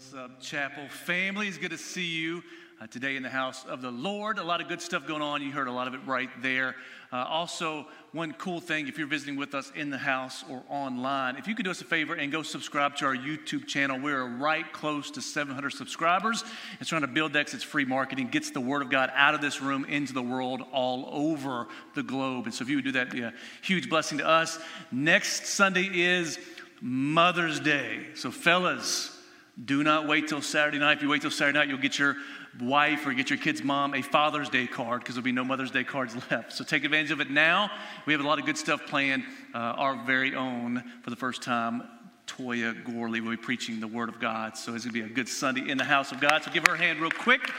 [0.00, 1.46] What's up, Chapel family?
[1.46, 2.42] It's good to see you
[2.80, 4.38] uh, today in the house of the Lord.
[4.38, 5.42] A lot of good stuff going on.
[5.42, 6.74] You heard a lot of it right there.
[7.12, 11.36] Uh, also, one cool thing if you're visiting with us in the house or online,
[11.36, 14.00] if you could do us a favor and go subscribe to our YouTube channel.
[14.00, 16.44] We're right close to 700 subscribers.
[16.80, 17.52] It's trying to build X.
[17.52, 20.62] It's free marketing, gets the Word of God out of this room into the world
[20.72, 22.46] all over the globe.
[22.46, 24.58] And so, if you would do that, be a huge blessing to us.
[24.90, 26.38] Next Sunday is
[26.80, 28.06] Mother's Day.
[28.14, 29.18] So, fellas,
[29.64, 30.98] do not wait till Saturday night.
[30.98, 32.16] If you wait till Saturday night, you'll get your
[32.60, 35.70] wife or get your kid's mom a Father's Day card because there'll be no Mother's
[35.70, 36.52] Day cards left.
[36.52, 37.70] So take advantage of it now.
[38.06, 39.24] We have a lot of good stuff planned.
[39.54, 41.82] Uh, our very own, for the first time,
[42.26, 44.56] Toya Gorley will be preaching the Word of God.
[44.56, 46.42] So it's going to be a good Sunday in the house of God.
[46.44, 47.50] So give her a hand real quick.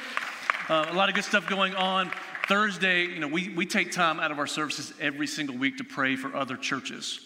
[0.70, 2.12] Uh, a lot of good stuff going on.
[2.48, 5.84] Thursday, you know, we, we take time out of our services every single week to
[5.84, 7.20] pray for other churches.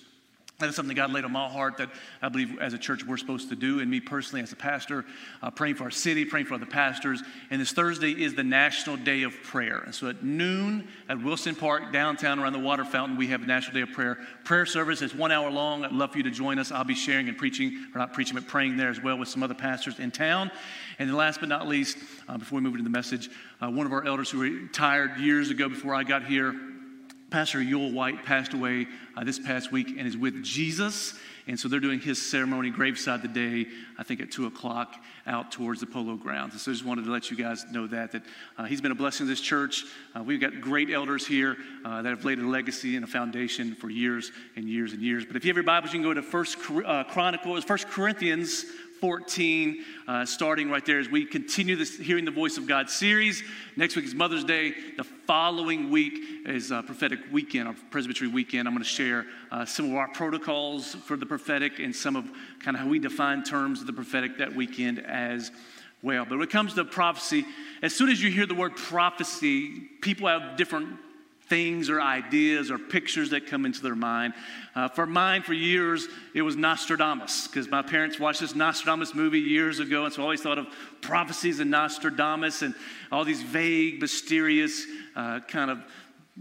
[0.60, 1.90] That is something God laid on my heart that
[2.22, 3.82] I believe as a church we're supposed to do.
[3.82, 5.04] And me personally, as a pastor,
[5.42, 7.22] uh, praying for our city, praying for other pastors.
[7.50, 9.80] And this Thursday is the National Day of Prayer.
[9.80, 13.46] And so at noon at Wilson Park, downtown around the water fountain, we have a
[13.46, 14.18] National Day of Prayer.
[14.46, 15.84] Prayer service is one hour long.
[15.84, 16.72] I'd love for you to join us.
[16.72, 19.44] I'll be sharing and preaching, or not preaching, but praying there as well with some
[19.44, 20.50] other pastors in town.
[21.00, 21.98] And then last but not least,
[22.30, 23.30] uh, before we move into the message,
[23.62, 26.56] uh, one of our elders who retired years ago before I got here,
[27.36, 31.16] Pastor Yule White passed away uh, this past week and is with Jesus.
[31.48, 33.68] And so they're doing his ceremony graveside today,
[34.00, 34.96] I think at 2 o'clock,
[35.28, 36.54] out towards the polo grounds.
[36.54, 38.24] And so I just wanted to let you guys know that, that
[38.58, 39.84] uh, he's been a blessing to this church.
[40.16, 43.76] Uh, we've got great elders here uh, that have laid a legacy and a foundation
[43.76, 45.26] for years and years and years.
[45.26, 48.64] But if you have your Bibles, you can go to First uh, Chronicles, First Corinthians
[49.06, 53.44] 14, uh, starting right there as we continue this Hearing the Voice of God series.
[53.76, 54.74] Next week is Mother's Day.
[54.98, 56.14] The following week
[56.48, 58.68] is uh, prophetic weekend, our presbytery weekend.
[58.68, 62.26] I'm going to share uh, some of our protocols for the prophetic and some of
[62.58, 65.52] kind of how we define terms of the prophetic that weekend as
[66.02, 66.26] well.
[66.26, 67.46] But when it comes to prophecy,
[67.84, 70.98] as soon as you hear the word prophecy, people have different
[71.48, 74.34] things or ideas or pictures that come into their mind.
[74.76, 79.40] Uh, for mine, for years, it was Nostradamus, because my parents watched this Nostradamus movie
[79.40, 80.68] years ago, and so I always thought of
[81.02, 82.74] prophecies and Nostradamus and
[83.12, 85.80] all these vague, mysterious uh, kind of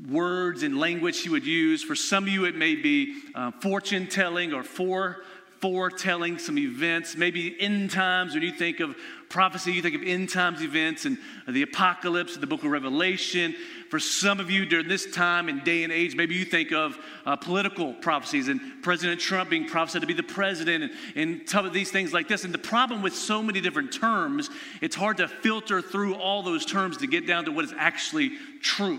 [0.09, 1.83] words and language he would use.
[1.83, 5.23] For some of you, it may be uh, fortune telling or for
[5.61, 8.34] foretelling some events, maybe end times.
[8.34, 8.95] When you think of
[9.31, 11.17] prophecy, you think of end times events and
[11.49, 13.55] the apocalypse, the book of Revelation.
[13.94, 16.99] For some of you during this time and day and age, maybe you think of
[17.25, 21.65] uh, political prophecies and President Trump being prophesied to be the president and, and some
[21.65, 22.43] of these things like this.
[22.43, 24.50] And the problem with so many different terms,
[24.81, 28.33] it's hard to filter through all those terms to get down to what is actually
[28.60, 28.99] true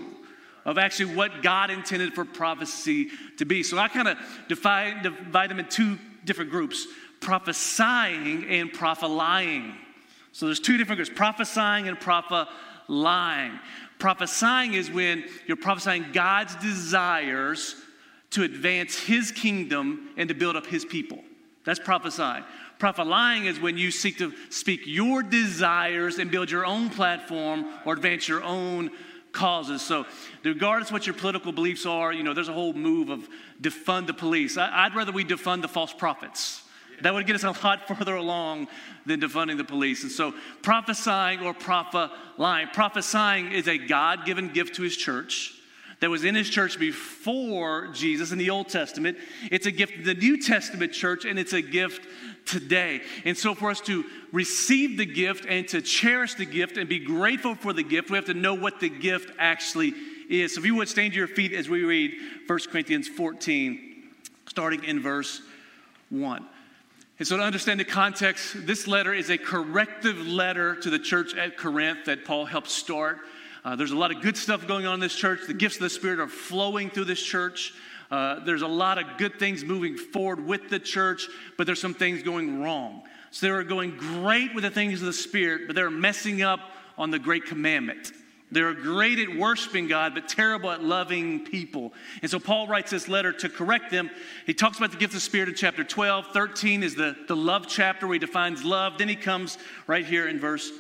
[0.64, 3.64] of actually what God intended for prophecy to be.
[3.64, 4.18] So I kind of
[4.48, 6.88] divide, them in two different groups
[7.20, 9.76] prophesying and prophesying.
[10.32, 13.60] So there's two different groups prophesying and prophesying.
[14.00, 17.76] Prophesying is when you're prophesying God's desires
[18.32, 21.24] to advance his kingdom and to build up his people.
[21.64, 22.44] That's prophesying.
[22.78, 27.94] Prophesying is when you seek to speak your desires and build your own platform or
[27.94, 28.92] advance your own
[29.32, 29.82] causes.
[29.82, 30.06] So,
[30.44, 33.28] regardless what your political beliefs are, you know, there's a whole move of
[33.62, 34.58] defund the police.
[34.58, 36.64] I, would rather we defund the false prophets.
[37.02, 38.68] That would get us a lot further along
[39.06, 40.04] than defunding the police.
[40.04, 45.54] And so, prophesying or prophesying, prophesying is a God given gift to his church
[46.00, 49.18] that was in his church before Jesus in the Old Testament.
[49.52, 52.08] It's a gift to the New Testament church, and it's a gift
[52.46, 53.02] today.
[53.24, 57.00] And so, for us to receive the gift and to cherish the gift and be
[57.00, 59.94] grateful for the gift, we have to know what the gift actually
[60.30, 60.56] is.
[60.56, 62.14] So, if you would stand to your feet as we read
[62.48, 64.04] 1 Corinthians 14,
[64.48, 65.42] starting in verse
[66.10, 66.46] 1.
[67.18, 71.34] And so, to understand the context, this letter is a corrective letter to the church
[71.34, 73.20] at Corinth that Paul helped start.
[73.64, 75.48] Uh, there's a lot of good stuff going on in this church.
[75.48, 77.74] The gifts of the Spirit are flowing through this church.
[78.12, 81.28] Uh, there's a lot of good things moving forward with the church,
[81.58, 83.04] but there's some things going wrong.
[83.32, 86.60] So they're going great with the things of the Spirit, but they're messing up
[86.98, 88.12] on the great commandment.
[88.52, 91.94] They're great at worshiping God, but terrible at loving people.
[92.22, 94.10] And so Paul writes this letter to correct them.
[94.46, 96.28] He talks about the gift of the Spirit in chapter 12.
[96.32, 98.98] 13 is the, the love chapter where he defines love.
[98.98, 99.58] Then he comes
[99.88, 100.72] right here in verse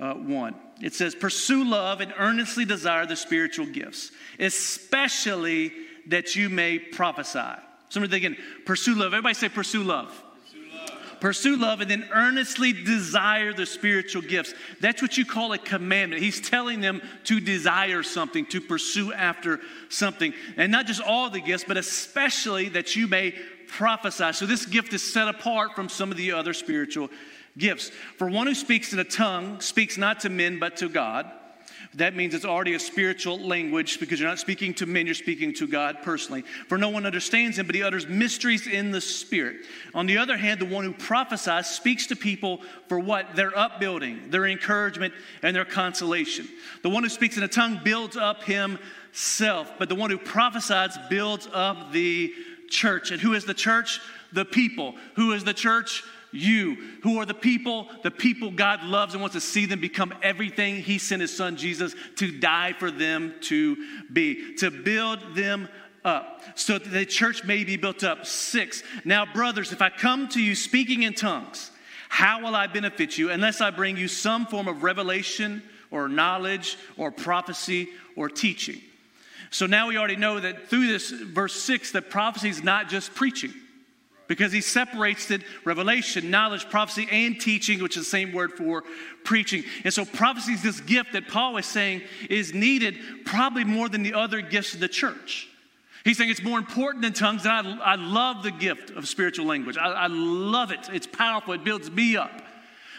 [0.00, 0.54] uh, 1.
[0.80, 5.72] It says, Pursue love and earnestly desire the spiritual gifts, especially
[6.06, 7.60] that you may prophesy.
[7.90, 9.12] Somebody thinking, pursue love.
[9.12, 10.10] Everybody say, pursue love.
[11.20, 11.80] Pursue love.
[11.80, 14.54] And then earnestly desire the spiritual gifts.
[14.80, 16.22] That's what you call a commandment.
[16.22, 20.32] He's telling them to desire something, to pursue after something.
[20.56, 23.34] And not just all the gifts, but especially that you may
[23.68, 24.32] prophesy.
[24.32, 27.08] So this gift is set apart from some of the other spiritual
[27.56, 27.90] gifts.
[28.16, 31.30] For one who speaks in a tongue speaks not to men but to God.
[31.94, 35.52] That means it's already a spiritual language because you're not speaking to men, you're speaking
[35.54, 36.42] to God personally.
[36.68, 39.66] For no one understands him, but he utters mysteries in the spirit.
[39.92, 43.34] On the other hand, the one who prophesies speaks to people for what?
[43.34, 46.48] Their upbuilding, their encouragement, and their consolation.
[46.82, 50.96] The one who speaks in a tongue builds up himself, but the one who prophesies
[51.08, 52.32] builds up the
[52.68, 53.10] church.
[53.10, 54.00] And who is the church?
[54.32, 54.94] The people.
[55.16, 56.04] Who is the church?
[56.32, 60.14] You, who are the people, the people God loves and wants to see them become
[60.22, 63.76] everything He sent His Son Jesus to die for them to
[64.12, 65.68] be, to build them
[66.04, 68.26] up, so that the church may be built up.
[68.26, 71.70] Six, now, brothers, if I come to you speaking in tongues,
[72.08, 76.76] how will I benefit you unless I bring you some form of revelation or knowledge
[76.96, 78.80] or prophecy or teaching?
[79.50, 83.14] So now we already know that through this verse 6 that prophecy is not just
[83.14, 83.52] preaching
[84.30, 88.84] because he separates it revelation, knowledge, prophecy, and teaching, which is the same word for
[89.24, 89.64] preaching.
[89.82, 94.04] And so, prophecy is this gift that Paul is saying is needed probably more than
[94.04, 95.48] the other gifts of the church.
[96.04, 99.46] He's saying it's more important than tongues, and I, I love the gift of spiritual
[99.46, 99.76] language.
[99.76, 100.88] I, I love it.
[100.92, 102.30] It's powerful, it builds me up.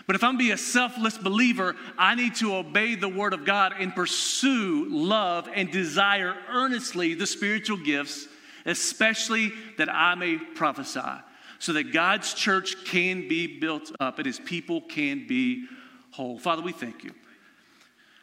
[0.07, 3.71] But if I'm be a selfless believer, I need to obey the word of God
[3.79, 8.27] and pursue love and desire earnestly the spiritual gifts
[8.65, 11.01] especially that I may prophesy,
[11.59, 15.65] so that God's church can be built up and his people can be
[16.11, 16.39] whole.
[16.39, 17.13] Father, we thank you.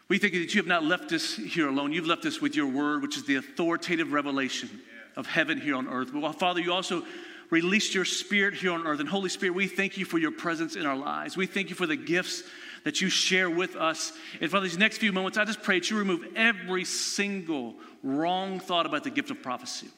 [0.09, 1.93] We thank you that you have not left us here alone.
[1.93, 4.71] You've left us with your word, which is the authoritative revelation
[5.17, 6.11] of heaven here on earth.
[6.13, 7.05] But Father, you also
[7.51, 9.01] released your spirit here on earth.
[9.01, 11.37] And Holy Spirit, we thank you for your presence in our lives.
[11.37, 12.43] We thank you for the gifts
[12.85, 14.13] that you share with us.
[14.41, 18.61] And for these next few moments, I just pray that you remove every single wrong
[18.61, 19.89] thought about the gift of prophecy.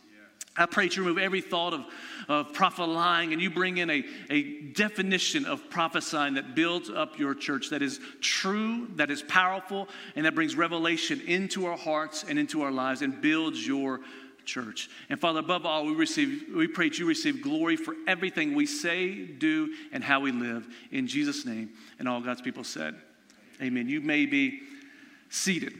[0.56, 1.86] I pray you remove every thought of,
[2.28, 7.34] of prophesying and you bring in a, a definition of prophesying that builds up your
[7.34, 12.38] church that is true, that is powerful, and that brings revelation into our hearts and
[12.38, 14.00] into our lives and builds your
[14.44, 14.90] church.
[15.08, 18.66] And Father, above all, we receive, we pray that you receive glory for everything we
[18.66, 20.66] say, do, and how we live.
[20.90, 21.70] In Jesus' name.
[21.98, 22.96] And all God's people said,
[23.62, 23.88] Amen.
[23.88, 24.60] You may be
[25.28, 25.74] seated.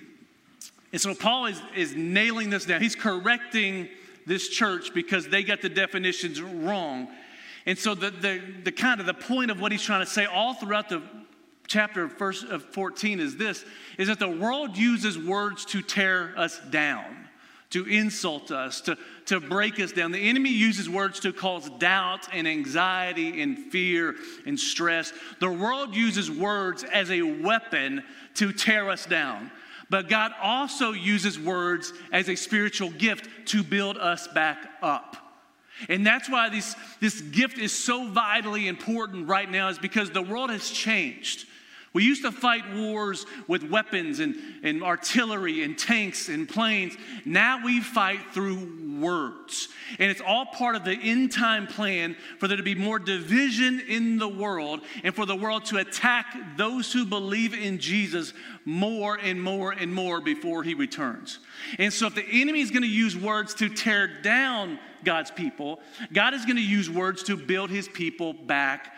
[0.93, 2.83] And so Paul is, is nailing this down.
[2.83, 3.89] He's correcting
[4.27, 7.09] this church because they got the definitions wrong.
[7.67, 10.25] And so the, the, the kind of the point of what he's trying to say
[10.25, 11.03] all throughout the
[11.67, 13.65] chapter of, first, of 14 is this,
[13.97, 17.29] is that the world uses words to tear us down,
[17.71, 20.11] to insult us, to, to break us down.
[20.11, 25.13] The enemy uses words to cause doubt and anxiety and fear and stress.
[25.39, 28.03] The world uses words as a weapon
[28.35, 29.53] to tear us down.
[29.91, 35.17] But God also uses words as a spiritual gift to build us back up.
[35.89, 40.23] And that's why this, this gift is so vitally important right now, is because the
[40.23, 41.47] world has changed.
[41.93, 46.97] We used to fight wars with weapons and, and artillery and tanks and planes.
[47.25, 49.69] Now we fight through words.
[49.99, 53.81] And it's all part of the end time plan for there to be more division
[53.89, 56.27] in the world and for the world to attack
[56.57, 58.35] those who believe in Jesus
[58.65, 61.41] more and more and more before he returns.
[61.79, 65.81] And so, if the enemy is going to use words to tear down God's people,
[66.13, 68.93] God is going to use words to build his people back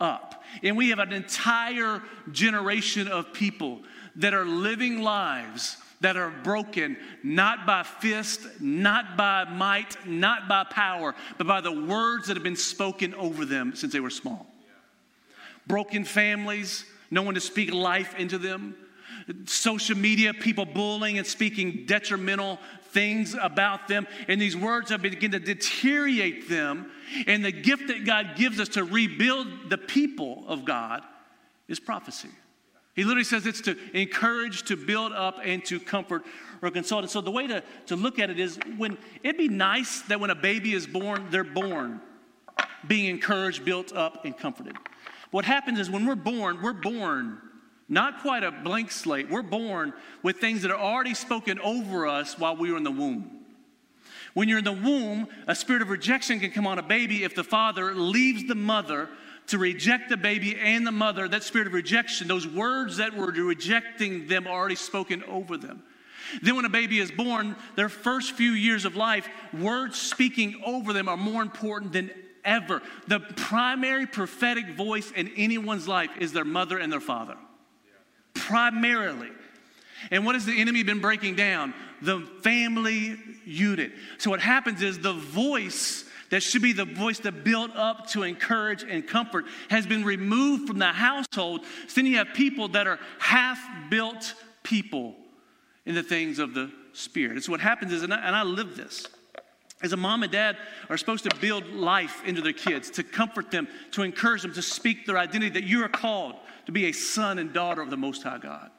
[0.00, 0.39] up.
[0.62, 2.02] And we have an entire
[2.32, 3.80] generation of people
[4.16, 10.64] that are living lives that are broken not by fist, not by might, not by
[10.64, 14.46] power, but by the words that have been spoken over them since they were small.
[15.66, 18.74] Broken families, no one to speak life into them.
[19.44, 22.58] Social media, people bullying and speaking detrimental
[22.92, 26.90] things about them, and these words have begun to deteriorate them.
[27.26, 31.02] And the gift that God gives us to rebuild the people of God
[31.68, 32.30] is prophecy.
[32.94, 36.22] He literally says it's to encourage, to build up, and to comfort
[36.60, 37.02] or consult.
[37.02, 40.20] And so the way to, to look at it is when it'd be nice that
[40.20, 42.00] when a baby is born, they're born
[42.86, 44.76] being encouraged, built up, and comforted.
[45.30, 47.38] What happens is when we're born, we're born
[47.88, 49.28] not quite a blank slate.
[49.28, 52.90] We're born with things that are already spoken over us while we were in the
[52.90, 53.39] womb.
[54.34, 57.34] When you're in the womb, a spirit of rejection can come on a baby if
[57.34, 59.08] the father leaves the mother
[59.48, 61.26] to reject the baby and the mother.
[61.26, 65.82] That spirit of rejection, those words that were rejecting them are already spoken over them.
[66.42, 70.92] Then, when a baby is born, their first few years of life, words speaking over
[70.92, 72.10] them are more important than
[72.44, 72.82] ever.
[73.08, 77.36] The primary prophetic voice in anyone's life is their mother and their father
[78.50, 79.30] primarily.
[80.10, 81.74] And what has the enemy been breaking down?
[82.02, 83.92] The family unit.
[84.18, 88.22] So what happens is the voice that should be the voice to build up, to
[88.22, 91.62] encourage, and comfort, has been removed from the household.
[91.88, 93.58] So then you have people that are half
[93.90, 95.16] built people
[95.84, 97.36] in the things of the Spirit.
[97.36, 99.06] It's so what happens is, and I, and I live this.
[99.82, 100.56] As a mom and dad
[100.88, 104.62] are supposed to build life into their kids, to comfort them, to encourage them, to
[104.62, 106.34] speak their identity, that you are called
[106.66, 108.70] to be a son and daughter of the Most High God.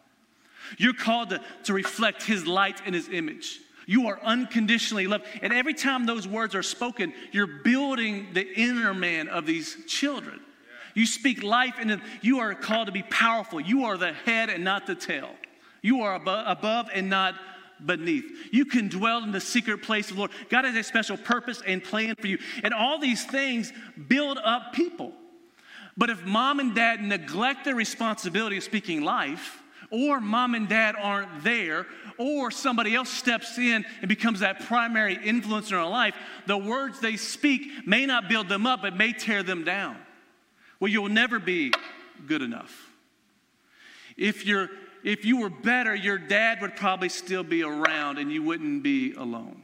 [0.77, 3.59] You're called to, to reflect His light and His image.
[3.85, 5.25] You are unconditionally loved.
[5.41, 10.39] And every time those words are spoken, you're building the inner man of these children.
[10.93, 13.59] You speak life, and you are called to be powerful.
[13.59, 15.29] You are the head and not the tail.
[15.81, 17.35] You are above, above and not
[17.85, 18.31] beneath.
[18.51, 20.31] You can dwell in the secret place of the Lord.
[20.49, 22.37] God has a special purpose and plan for you.
[22.63, 23.73] And all these things
[24.07, 25.13] build up people.
[25.97, 29.60] But if mom and dad neglect their responsibility of speaking life,
[29.91, 31.85] or mom and dad aren't there,
[32.17, 36.15] or somebody else steps in and becomes that primary influence in our life,
[36.47, 39.97] the words they speak may not build them up, but may tear them down.
[40.79, 41.73] Well, you'll never be
[42.25, 42.89] good enough.
[44.17, 44.69] If you're
[45.03, 49.13] if you were better, your dad would probably still be around and you wouldn't be
[49.13, 49.63] alone.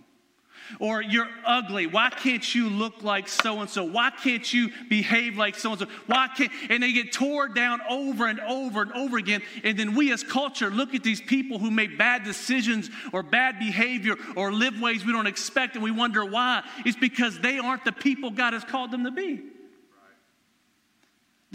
[0.79, 1.87] Or you're ugly.
[1.87, 3.83] Why can't you look like so and so?
[3.83, 5.87] Why can't you behave like so and so?
[6.05, 9.41] Why can't and they get tore down over and over and over again.
[9.63, 13.59] And then we as culture look at these people who make bad decisions or bad
[13.59, 16.63] behavior or live ways we don't expect and we wonder why.
[16.85, 19.43] It's because they aren't the people God has called them to be.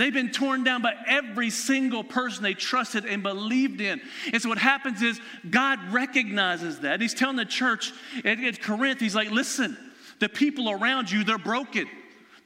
[0.02, 4.00] They've been torn down by every single person they trusted and believed in.
[4.32, 7.00] And so what happens is God recognizes that.
[7.00, 7.92] He's telling the church
[8.24, 9.78] at, at Corinth, he's like, listen,
[10.18, 11.86] the people around you, they're broken.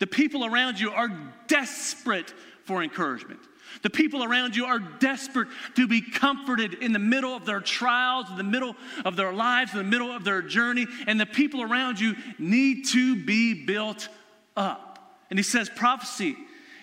[0.00, 1.08] The people around you are
[1.46, 2.34] desperate
[2.64, 3.40] for encouragement.
[3.80, 8.28] The people around you are desperate to be comforted in the middle of their trials,
[8.28, 10.86] in the middle of their lives, in the middle of their journey.
[11.06, 14.10] And the people around you need to be built
[14.58, 15.22] up.
[15.30, 16.36] And he says, prophecy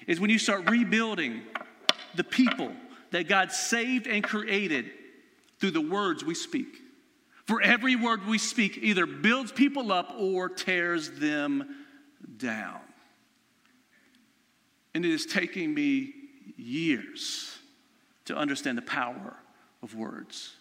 [0.07, 1.41] is when you start rebuilding
[2.15, 2.71] the people
[3.11, 4.91] that God saved and created
[5.59, 6.79] through the words we speak.
[7.45, 11.75] For every word we speak either builds people up or tears them
[12.37, 12.79] down.
[14.93, 16.13] And it is taking me
[16.55, 17.57] years
[18.25, 19.35] to understand the power
[19.81, 20.55] of words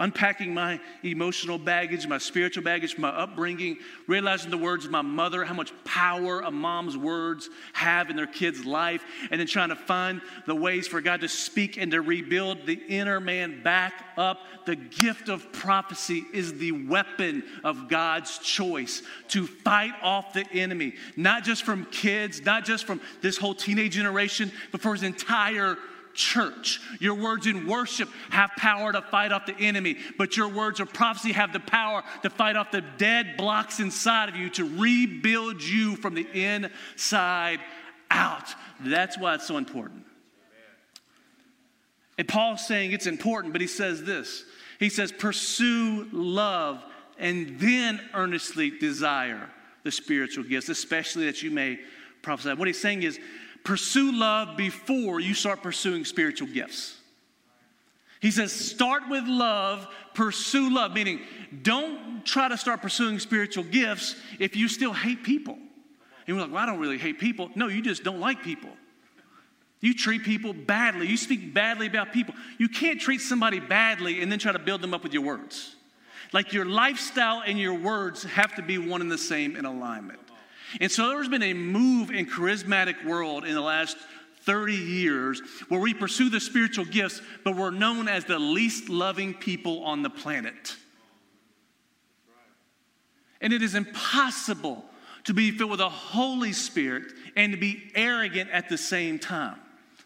[0.00, 3.76] unpacking my emotional baggage, my spiritual baggage, my upbringing,
[4.06, 8.26] realizing the words of my mother, how much power a mom's words have in their
[8.26, 12.00] kid's life, and then trying to find the ways for God to speak and to
[12.00, 14.40] rebuild the inner man back up.
[14.66, 20.94] The gift of prophecy is the weapon of God's choice to fight off the enemy,
[21.16, 25.76] not just from kids, not just from this whole teenage generation, but for his entire
[26.18, 26.80] church.
[26.98, 30.92] Your words in worship have power to fight off the enemy, but your words of
[30.92, 35.62] prophecy have the power to fight off the dead blocks inside of you, to rebuild
[35.62, 37.60] you from the inside
[38.10, 38.52] out.
[38.80, 40.04] That's why it's so important.
[42.18, 44.44] And Paul's saying it's important, but he says this
[44.80, 46.84] He says, pursue love
[47.16, 49.48] and then earnestly desire
[49.84, 51.78] the spiritual gifts, especially that you may
[52.22, 52.54] prophesy.
[52.54, 53.18] What he's saying is,
[53.64, 56.96] pursue love before you start pursuing spiritual gifts.
[58.20, 61.20] He says, start with love, pursue love, meaning
[61.62, 65.54] don't try to start pursuing spiritual gifts if you still hate people.
[65.54, 67.50] And you're like, well, I don't really hate people.
[67.54, 68.70] No, you just don't like people.
[69.80, 71.06] You treat people badly.
[71.06, 72.34] You speak badly about people.
[72.58, 75.76] You can't treat somebody badly and then try to build them up with your words.
[76.32, 80.18] Like your lifestyle and your words have to be one and the same in alignment.
[80.80, 83.96] And so there's been a move in charismatic world in the last
[84.42, 89.34] 30 years where we pursue the spiritual gifts, but we're known as the least loving
[89.34, 90.76] people on the planet.
[93.40, 94.84] And it is impossible
[95.24, 99.60] to be filled with the Holy Spirit and to be arrogant at the same time.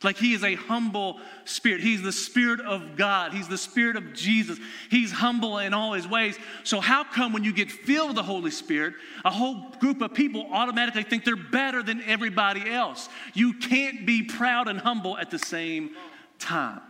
[0.05, 1.81] Like he is a humble spirit.
[1.81, 3.33] He's the spirit of God.
[3.33, 4.59] He's the spirit of Jesus.
[4.91, 6.37] He's humble in all his ways.
[6.65, 8.95] So, how come when you get filled with the Holy Spirit,
[9.25, 13.09] a whole group of people automatically think they're better than everybody else?
[13.35, 15.91] You can't be proud and humble at the same
[16.39, 16.81] time.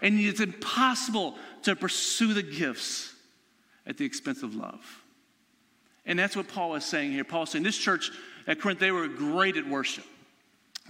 [0.00, 3.14] And it's impossible to pursue the gifts
[3.86, 5.02] at the expense of love.
[6.06, 7.24] And that's what Paul is saying here.
[7.24, 8.10] Paul is saying this church
[8.46, 10.04] at Corinth, they were great at worship.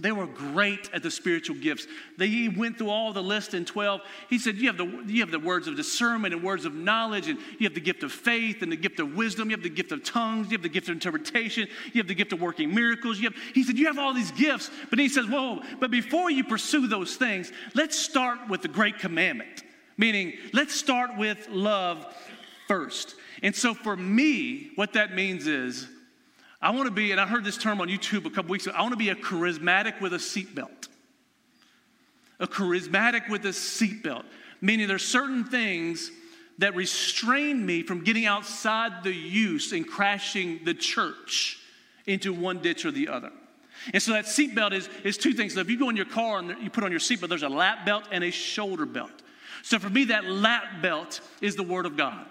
[0.01, 1.87] They were great at the spiritual gifts.
[2.17, 4.01] They went through all the list in 12.
[4.31, 7.29] He said, you have, the, you have the words of discernment and words of knowledge,
[7.29, 9.51] and you have the gift of faith and the gift of wisdom.
[9.51, 10.47] You have the gift of tongues.
[10.51, 11.69] You have the gift of interpretation.
[11.93, 13.19] You have the gift of working miracles.
[13.19, 14.71] You have, he said, You have all these gifts.
[14.89, 18.99] But he says, Whoa, but before you pursue those things, let's start with the great
[18.99, 19.63] commandment,
[19.99, 22.07] meaning, let's start with love
[22.67, 23.15] first.
[23.43, 25.87] And so for me, what that means is,
[26.62, 28.76] I want to be, and I heard this term on YouTube a couple weeks ago,
[28.76, 30.88] I want to be a charismatic with a seatbelt.
[32.38, 34.25] A charismatic with a seatbelt,
[34.61, 36.12] meaning there's certain things
[36.59, 41.59] that restrain me from getting outside the use and crashing the church
[42.07, 43.33] into one ditch or the other.
[43.92, 45.54] And so that seatbelt is, is two things.
[45.54, 47.49] So if you go in your car and you put on your seatbelt, there's a
[47.49, 49.11] lap belt and a shoulder belt.
[49.64, 52.26] So for me, that lap belt is the Word of God.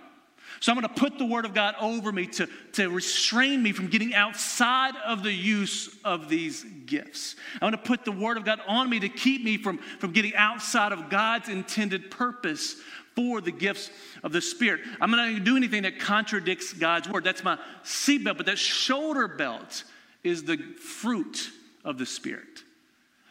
[0.62, 3.72] So I'm going to put the Word of God over me to, to restrain me
[3.72, 7.36] from getting outside of the use of these gifts.
[7.56, 10.12] I'm going to put the Word of God on me to keep me from, from
[10.12, 12.76] getting outside of God's intended purpose
[13.16, 13.90] for the gifts
[14.24, 14.82] of the Spirit.
[15.02, 17.24] I'm not going to do anything that contradicts God's Word.
[17.24, 19.84] That's my seatbelt, but that shoulder belt
[20.24, 21.50] is the fruit
[21.84, 22.64] of the Spirit.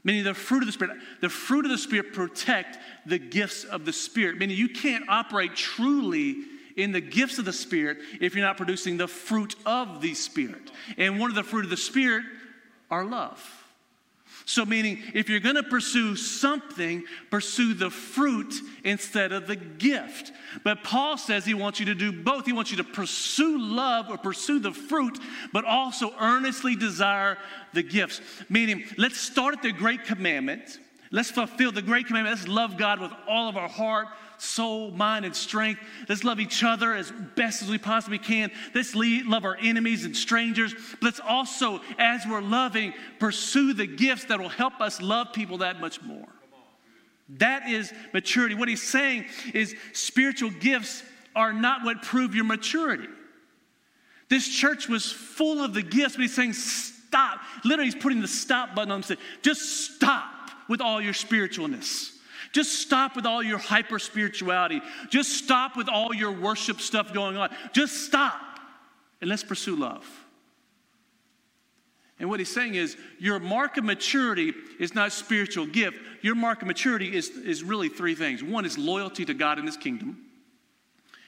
[0.03, 0.97] Meaning the fruit of the Spirit.
[1.21, 4.37] The fruit of the Spirit protect the gifts of the Spirit.
[4.37, 6.39] Meaning you can't operate truly
[6.77, 10.71] in the gifts of the Spirit if you're not producing the fruit of the Spirit.
[10.97, 12.25] And one of the fruit of the Spirit
[12.91, 13.61] are love.
[14.47, 20.33] So, meaning, if you're going to pursue something, pursue the fruit instead of the gift.
[20.65, 22.47] But Paul says he wants you to do both.
[22.47, 25.21] He wants you to pursue love or pursue the fruit,
[25.53, 27.39] but also earnestly desire
[27.75, 28.21] the gifts.
[28.49, 30.81] Meaning, let's start at the great commandment.
[31.13, 32.37] Let's fulfill the great commandment.
[32.37, 34.09] Let's love God with all of our heart,
[34.41, 35.81] soul, mind, and strength.
[36.09, 38.51] Let's love each other as best as we possibly can.
[38.75, 40.75] Let's love our enemies and strangers.
[40.93, 45.59] But let's also, as we're loving, pursue the gifts that will help us love people
[45.59, 46.29] that much more.
[47.39, 48.55] That is maturity.
[48.55, 51.03] What he's saying is spiritual gifts
[51.37, 53.09] are not what prove your maturity.
[54.29, 57.41] This church was full of the gifts, but he's saying, stop.
[57.65, 62.17] Literally, he's putting the stop button on saying, just stop with all your spiritualness.
[62.53, 64.81] Just stop with all your hyper spirituality.
[65.09, 67.55] Just stop with all your worship stuff going on.
[67.73, 68.41] Just stop
[69.21, 70.07] and let's pursue love.
[72.19, 75.97] And what he's saying is your mark of maturity is not spiritual gift.
[76.21, 78.43] Your mark of maturity is, is really three things.
[78.43, 80.19] One is loyalty to God and his kingdom.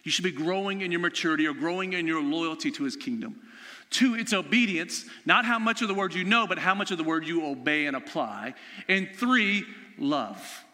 [0.03, 3.41] You should be growing in your maturity or growing in your loyalty to his kingdom.
[3.89, 6.99] Two, it's obedience, not how much of the word you know, but how much of
[6.99, 8.55] the word you obey and apply.
[8.89, 9.65] And three,
[9.99, 10.65] love.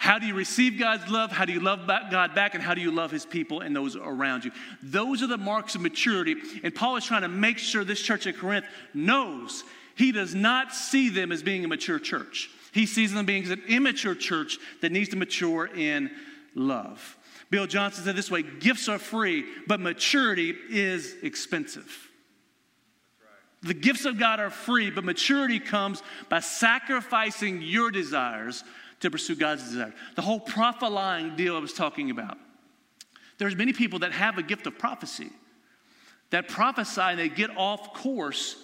[0.00, 1.30] How do you receive God's love?
[1.30, 2.54] How do you love God back?
[2.54, 4.50] And how do you love his people and those around you?
[4.82, 6.36] Those are the marks of maturity.
[6.64, 9.62] And Paul is trying to make sure this church at Corinth knows
[9.96, 12.48] he does not see them as being a mature church.
[12.72, 16.10] He sees them being an immature church that needs to mature in
[16.54, 17.18] love.
[17.50, 22.08] Bill Johnson said this way gifts are free, but maturity is expensive.
[23.60, 28.64] The gifts of God are free, but maturity comes by sacrificing your desires
[29.00, 29.94] to pursue God's desire.
[30.16, 32.38] The whole prophesying deal I was talking about.
[33.38, 35.30] There's many people that have a gift of prophecy
[36.30, 38.56] that prophesy and they get off course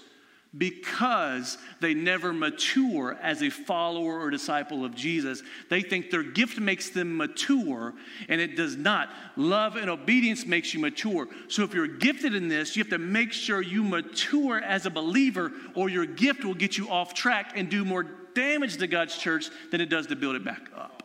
[0.57, 5.42] because they never mature as a follower or disciple of Jesus.
[5.68, 7.92] They think their gift makes them mature,
[8.29, 9.11] and it does not.
[9.37, 11.29] Love and obedience makes you mature.
[11.49, 14.90] So if you're gifted in this, you have to make sure you mature as a
[14.90, 19.16] believer, or your gift will get you off track and do more damage to God's
[19.16, 21.03] church than it does to build it back up.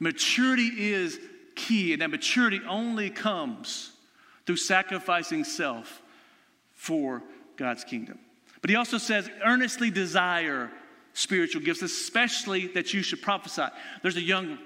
[0.00, 1.20] Maturity is
[1.54, 3.92] key, and that maturity only comes
[4.46, 6.02] through sacrificing self
[6.72, 7.22] for
[7.56, 8.18] God's kingdom.
[8.60, 10.70] But he also says, earnestly desire
[11.12, 13.66] spiritual gifts, especially that you should prophesy.
[14.02, 14.58] There's a young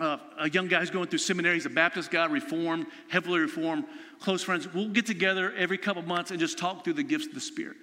[0.00, 1.54] uh, a young guy who's going through seminary.
[1.54, 3.84] He's a Baptist guy, reformed, heavily reformed,
[4.18, 4.66] close friends.
[4.72, 7.76] We'll get together every couple months and just talk through the gifts of the Spirit.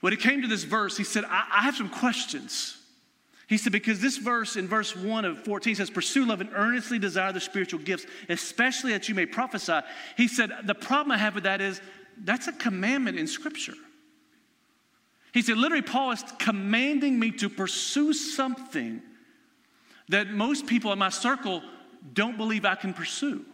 [0.00, 2.76] When it came to this verse, he said, I, I have some questions.
[3.48, 6.98] He said, because this verse in verse 1 of 14 says, Pursue love and earnestly
[6.98, 9.80] desire the spiritual gifts, especially that you may prophesy.
[10.16, 11.80] He said, The problem I have with that is
[12.22, 13.74] that's a commandment in Scripture.
[15.32, 19.02] He said, literally, Paul is commanding me to pursue something
[20.08, 21.62] that most people in my circle
[22.12, 23.44] don't believe I can pursue.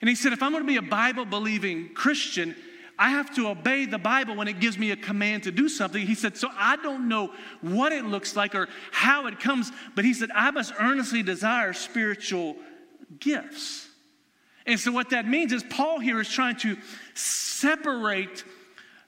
[0.00, 2.56] And he said, if I'm going to be a Bible believing Christian,
[3.00, 6.06] I have to obey the Bible when it gives me a command to do something.
[6.06, 7.32] He said, So I don't know
[7.62, 11.72] what it looks like or how it comes, but he said, I must earnestly desire
[11.72, 12.56] spiritual
[13.18, 13.88] gifts.
[14.66, 16.76] And so what that means is Paul here is trying to
[17.14, 18.44] separate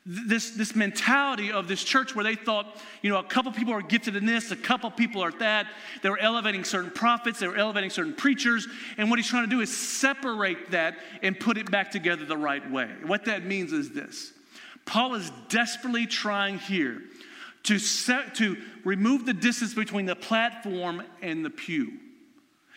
[0.04, 3.82] this, this mentality of this church where they thought, you know, a couple people are
[3.82, 5.68] gifted in this, a couple people are that.
[6.02, 8.66] They were elevating certain prophets, they were elevating certain preachers.
[8.96, 12.36] And what he's trying to do is separate that and put it back together the
[12.36, 12.90] right way.
[13.06, 14.32] What that means is this
[14.84, 17.02] Paul is desperately trying here
[17.64, 21.98] to, set, to remove the distance between the platform and the pew.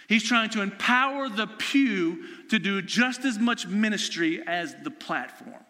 [0.07, 5.64] He's trying to empower the pew to do just as much ministry as the platform.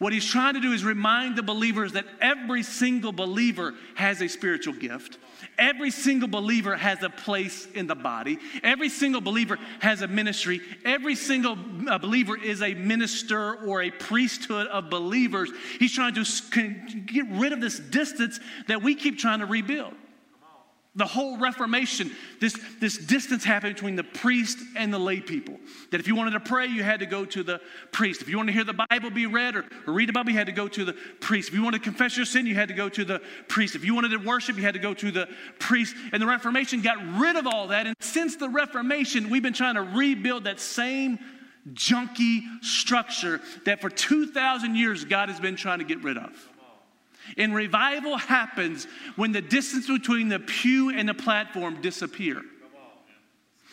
[0.00, 4.28] What he's trying to do is remind the believers that every single believer has a
[4.28, 5.18] spiritual gift.
[5.58, 8.38] Every single believer has a place in the body.
[8.62, 10.62] Every single believer has a ministry.
[10.86, 15.50] Every single uh, believer is a minister or a priesthood of believers.
[15.78, 16.24] He's trying to
[17.04, 19.92] get rid of this distance that we keep trying to rebuild.
[20.96, 25.56] The whole Reformation, this, this distance happened between the priest and the lay people.
[25.92, 27.60] That if you wanted to pray, you had to go to the
[27.92, 28.22] priest.
[28.22, 30.38] If you wanted to hear the Bible be read or, or read the Bible, you
[30.38, 31.48] had to go to the priest.
[31.48, 33.76] If you wanted to confess your sin, you had to go to the priest.
[33.76, 35.28] If you wanted to worship, you had to go to the
[35.60, 35.94] priest.
[36.12, 37.86] And the Reformation got rid of all that.
[37.86, 41.20] And since the Reformation, we've been trying to rebuild that same
[41.72, 46.49] junky structure that for 2,000 years God has been trying to get rid of.
[47.36, 52.42] And revival happens when the distance between the pew and the platform disappear.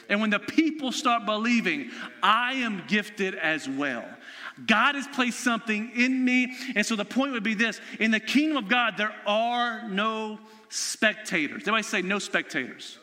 [0.09, 1.91] And when the people start believing,
[2.23, 4.05] I am gifted as well.
[4.65, 6.53] God has placed something in me.
[6.75, 10.39] And so the point would be this in the kingdom of God, there are no
[10.69, 11.63] spectators.
[11.63, 12.97] Everybody say, no spectators.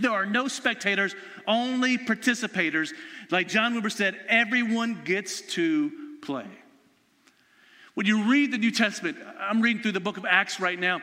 [0.00, 1.14] There are no spectators,
[1.46, 2.92] only participators.
[3.30, 6.46] Like John Wimber said, everyone gets to play.
[7.94, 11.00] When you read the New Testament, I'm reading through the book of Acts right now,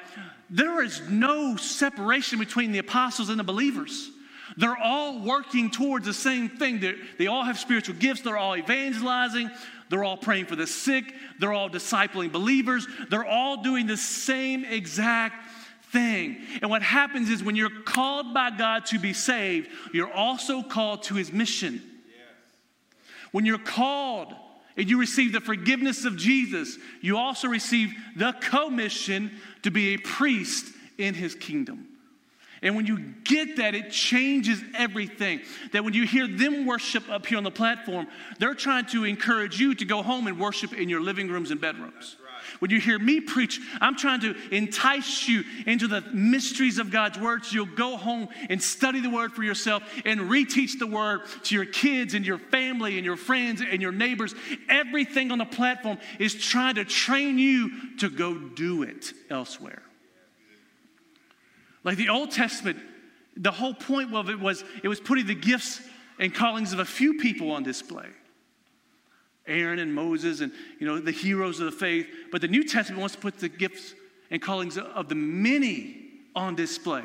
[0.50, 4.12] there is no separation between the apostles and the believers.
[4.58, 6.82] They're all working towards the same thing.
[6.82, 8.22] They're, they all have spiritual gifts.
[8.22, 9.50] They're all evangelizing.
[9.90, 11.14] They're all praying for the sick.
[11.40, 12.86] They're all discipling believers.
[13.10, 15.36] They're all doing the same exact
[15.92, 16.38] thing.
[16.62, 21.04] And what happens is when you're called by God to be saved, you're also called
[21.04, 21.82] to his mission.
[23.32, 24.34] When you're called
[24.78, 29.32] and you receive the forgiveness of Jesus, you also receive the commission
[29.64, 31.88] to be a priest in his kingdom.
[32.64, 35.42] And when you get that, it changes everything.
[35.72, 38.08] That when you hear them worship up here on the platform,
[38.38, 41.60] they're trying to encourage you to go home and worship in your living rooms and
[41.60, 42.18] bedrooms.
[42.60, 47.20] When you hear me preach, I'm trying to entice you into the mysteries of God's
[47.20, 51.22] word so you'll go home and study the word for yourself and reteach the word
[51.44, 54.36] to your kids and your family and your friends and your neighbors.
[54.70, 59.82] Everything on the platform is trying to train you to go do it elsewhere.
[61.84, 62.80] Like the Old Testament,
[63.36, 65.82] the whole point of it was it was putting the gifts
[66.20, 68.08] and callings of a few people on display.
[69.48, 73.00] Aaron and Moses and you know the heroes of the faith, but the New Testament
[73.00, 73.94] wants to put the gifts
[74.30, 77.04] and callings of the many on display.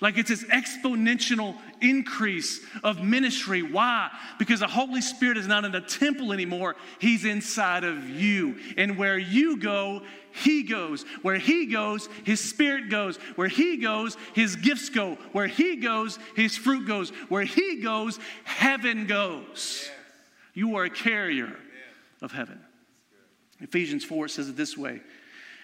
[0.00, 3.62] Like it's this exponential increase of ministry.
[3.62, 4.10] Why?
[4.38, 8.58] Because the Holy Spirit is not in the temple anymore, He's inside of you.
[8.78, 11.04] And where you go, He goes.
[11.20, 13.18] Where He goes, His Spirit goes.
[13.36, 15.18] Where He goes, His gifts go.
[15.32, 17.10] Where He goes, His fruit goes.
[17.28, 19.90] Where He goes, heaven goes.
[20.54, 21.56] You are a carrier
[22.22, 22.60] of heaven.
[23.60, 24.94] Ephesians 4 says it this way.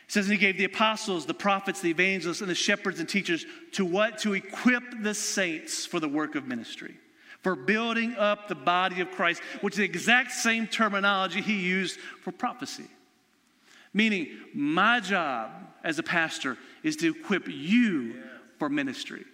[0.07, 3.45] It says, he gave the apostles, the prophets, the evangelists, and the shepherds and teachers
[3.73, 4.19] to what?
[4.19, 6.95] To equip the saints for the work of ministry,
[7.43, 11.99] for building up the body of Christ, which is the exact same terminology he used
[12.23, 12.87] for prophecy.
[13.93, 15.51] Meaning, my job
[15.83, 18.23] as a pastor is to equip you
[18.59, 19.25] for ministry.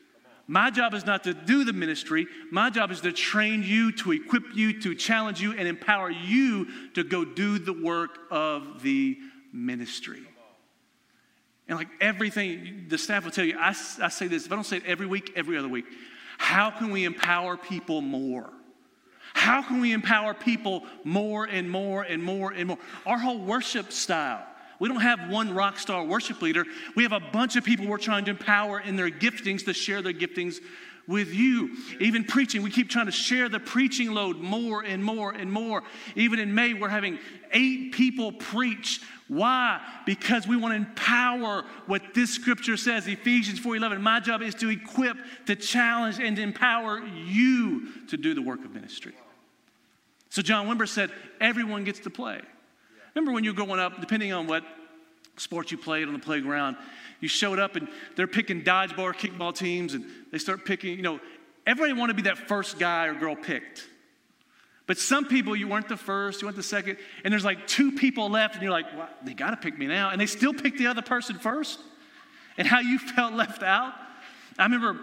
[0.47, 2.27] My job is not to do the ministry.
[2.51, 6.69] My job is to train you, to equip you, to challenge you, and empower you
[6.95, 9.19] to go do the work of the
[9.53, 10.23] ministry.
[11.69, 14.65] And like everything, the staff will tell you, I, I say this, if I don't
[14.65, 15.87] say it every week, every other week.
[16.39, 18.51] How can we empower people more?
[19.35, 22.79] How can we empower people more and more and more and more?
[23.07, 24.45] Our whole worship style
[24.83, 26.65] we don't have one rock star worship leader.
[26.97, 30.03] We have a bunch of people we're trying to empower in their giftings to share
[30.03, 30.57] their giftings
[31.07, 31.77] with you.
[32.01, 35.85] Even preaching, we keep trying to share the preaching load more and more and more.
[36.17, 37.21] Even in May, we're having
[37.53, 39.01] eight people preach.
[39.29, 39.81] Why?
[40.05, 44.01] Because we want to empower what this scripture says, Ephesians 4:11.
[44.01, 45.17] My job is to equip,
[45.47, 49.15] to challenge, and empower you to do the work of ministry.
[50.29, 52.41] So John Wimber said, everyone gets to play.
[53.15, 54.65] Remember when you were growing up, depending on what
[55.37, 56.77] sports you played on the playground,
[57.21, 61.21] you showed up and they're picking dodgeball kickball teams and they start picking, you know,
[61.67, 63.89] everybody wanted to be that first guy or girl picked.
[64.87, 67.93] But some people, you weren't the first, you weren't the second, and there's like two
[67.93, 70.11] people left, and you're like, well, they got to pick me now.
[70.11, 71.79] And they still pick the other person first.
[72.59, 73.95] And how you felt left out.
[74.59, 75.01] I remember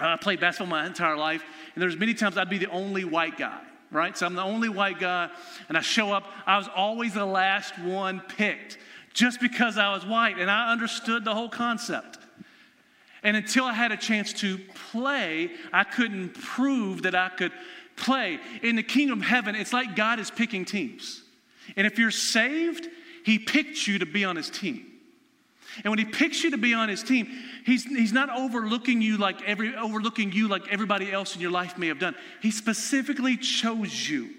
[0.00, 1.42] uh, I played basketball my entire life,
[1.74, 4.16] and there's many times I'd be the only white guy right?
[4.16, 5.30] So I'm the only white guy,
[5.68, 6.24] and I show up.
[6.46, 8.78] I was always the last one picked
[9.12, 12.18] just because I was white, and I understood the whole concept.
[13.22, 14.58] And until I had a chance to
[14.92, 17.52] play, I couldn't prove that I could
[17.96, 18.38] play.
[18.62, 21.22] In the kingdom of heaven, it's like God is picking teams.
[21.76, 22.88] And if you're saved,
[23.24, 24.86] He picked you to be on His team.
[25.84, 27.28] And when He picks you to be on His team,
[27.66, 31.76] He's, he's not overlooking you like every overlooking you like everybody else in your life
[31.76, 32.14] may have done.
[32.40, 34.30] He specifically chose you.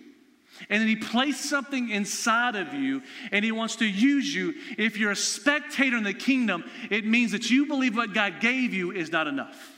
[0.69, 4.53] And then he placed something inside of you and he wants to use you.
[4.77, 8.73] If you're a spectator in the kingdom, it means that you believe what God gave
[8.73, 9.73] you is not enough.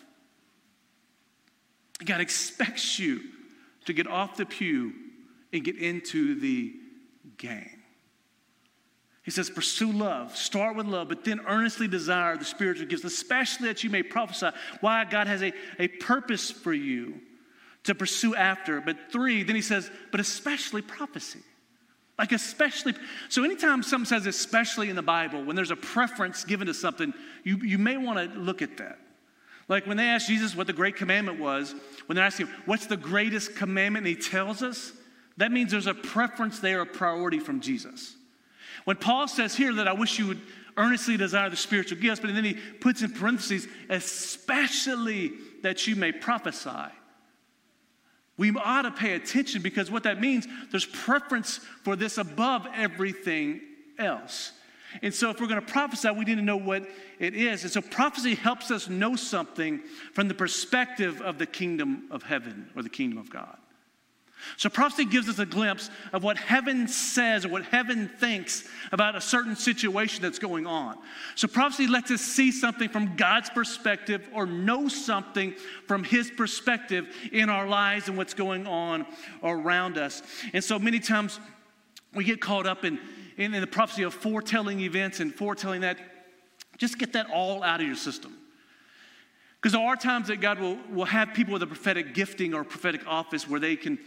[2.05, 3.21] God expects you
[3.85, 4.93] to get off the pew
[5.51, 6.73] and get into the
[7.37, 7.78] game.
[9.29, 10.35] He says, Pursue love.
[10.35, 14.49] Start with love, but then earnestly desire the spiritual gifts, especially that you may prophesy.
[14.81, 17.21] Why God has a, a purpose for you
[17.83, 18.81] to pursue after.
[18.81, 21.41] But three, then he says, But especially prophecy.
[22.17, 22.95] Like, especially.
[23.29, 27.13] So, anytime something says especially in the Bible, when there's a preference given to something,
[27.43, 28.97] you, you may want to look at that.
[29.67, 31.75] Like when they asked Jesus what the great commandment was,
[32.07, 34.07] when they're asking, What's the greatest commandment?
[34.07, 34.91] And he tells us,
[35.37, 38.15] that means there's a preference there, a priority from Jesus.
[38.85, 40.41] When Paul says here that I wish you would
[40.77, 46.11] earnestly desire the spiritual gifts, but then he puts in parentheses, especially that you may
[46.11, 46.93] prophesy.
[48.37, 53.59] We ought to pay attention because what that means, there's preference for this above everything
[53.97, 54.53] else.
[55.01, 56.87] And so, if we're going to prophesy, we need to know what
[57.19, 57.63] it is.
[57.63, 59.81] And so, prophecy helps us know something
[60.13, 63.57] from the perspective of the kingdom of heaven or the kingdom of God.
[64.57, 69.15] So, prophecy gives us a glimpse of what heaven says or what heaven thinks about
[69.15, 70.97] a certain situation that's going on.
[71.35, 75.55] So, prophecy lets us see something from God's perspective or know something
[75.87, 79.05] from His perspective in our lives and what's going on
[79.43, 80.21] around us.
[80.53, 81.39] And so, many times
[82.13, 82.99] we get caught up in,
[83.37, 85.97] in, in the prophecy of foretelling events and foretelling that.
[86.77, 88.35] Just get that all out of your system.
[89.61, 92.63] Because there are times that God will, will have people with a prophetic gifting or
[92.63, 93.99] prophetic office where they can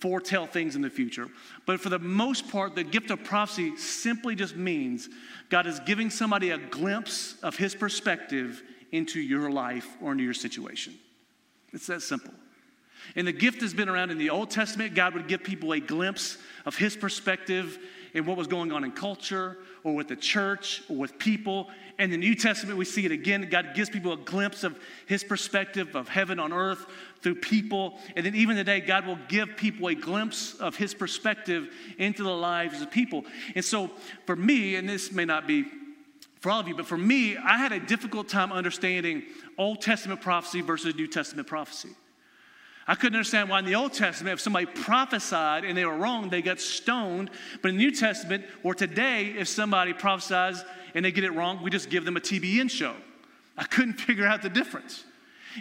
[0.00, 1.28] foretell things in the future.
[1.66, 5.08] But for the most part, the gift of prophecy simply just means
[5.48, 10.34] God is giving somebody a glimpse of his perspective into your life or into your
[10.34, 10.94] situation.
[11.72, 12.32] It's that simple.
[13.16, 14.94] And the gift has been around in the Old Testament.
[14.94, 17.78] God would give people a glimpse of his perspective
[18.14, 21.68] in what was going on in culture or with the church or with people.
[21.98, 23.48] In the New Testament, we see it again.
[23.50, 26.86] God gives people a glimpse of his perspective of heaven on earth
[27.22, 27.98] through people.
[28.16, 31.68] And then even today, God will give people a glimpse of his perspective
[31.98, 33.24] into the lives of people.
[33.54, 33.90] And so
[34.26, 35.66] for me, and this may not be
[36.40, 39.24] for all of you, but for me, I had a difficult time understanding
[39.56, 41.90] Old Testament prophecy versus New Testament prophecy.
[42.88, 46.30] I couldn't understand why in the Old Testament, if somebody prophesied and they were wrong,
[46.30, 47.30] they got stoned.
[47.60, 51.62] But in the New Testament, or today, if somebody prophesies and they get it wrong,
[51.62, 52.96] we just give them a TBN show.
[53.58, 55.04] I couldn't figure out the difference.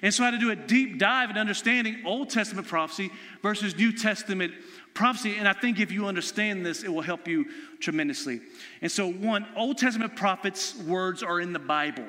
[0.02, 3.12] And so I had to do a deep dive in understanding Old Testament prophecy
[3.42, 4.54] versus New Testament
[4.94, 5.36] prophecy.
[5.38, 7.46] And I think if you understand this, it will help you
[7.82, 8.40] tremendously.
[8.82, 12.06] And so, one, Old Testament prophets' words are in the Bible,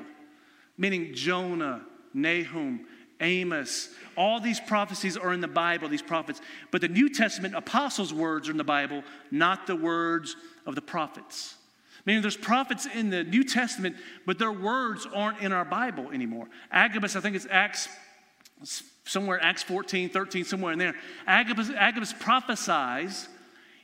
[0.77, 1.83] meaning Jonah,
[2.15, 2.87] Nahum,
[3.21, 6.41] Amos, all these prophecies are in the Bible, these prophets.
[6.71, 10.83] But the New Testament apostles' words are in the Bible, not the words of the
[10.83, 11.57] prophets.
[12.05, 16.49] Meaning there's prophets in the New Testament, but their words aren't in our Bible anymore.
[16.71, 17.89] Agabus, I think it's Acts,
[19.05, 20.95] somewhere Acts 14, 13, somewhere in there.
[21.27, 23.29] Agabus, Agabus prophesies,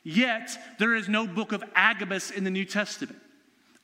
[0.03, 3.19] yet there is no book of Agabus in the New Testament.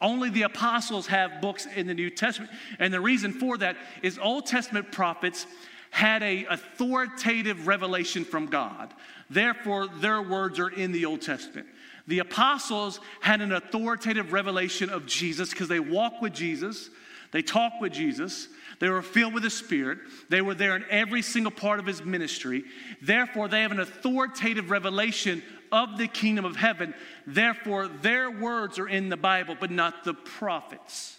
[0.02, 2.52] Only the apostles have books in the New Testament.
[2.80, 5.46] And the reason for that is Old Testament prophets
[5.92, 8.94] had a authoritative revelation from God.
[9.30, 11.68] Therefore, their words are in the Old Testament.
[12.08, 16.90] The apostles had an authoritative revelation of Jesus because they walked with Jesus,
[17.32, 18.48] they talked with Jesus,
[18.80, 22.04] they were filled with the Spirit, they were there in every single part of his
[22.04, 22.64] ministry.
[23.02, 26.93] Therefore, they have an authoritative revelation of the kingdom of heaven.
[27.25, 31.17] Therefore, their words are in the Bible, but not the prophets.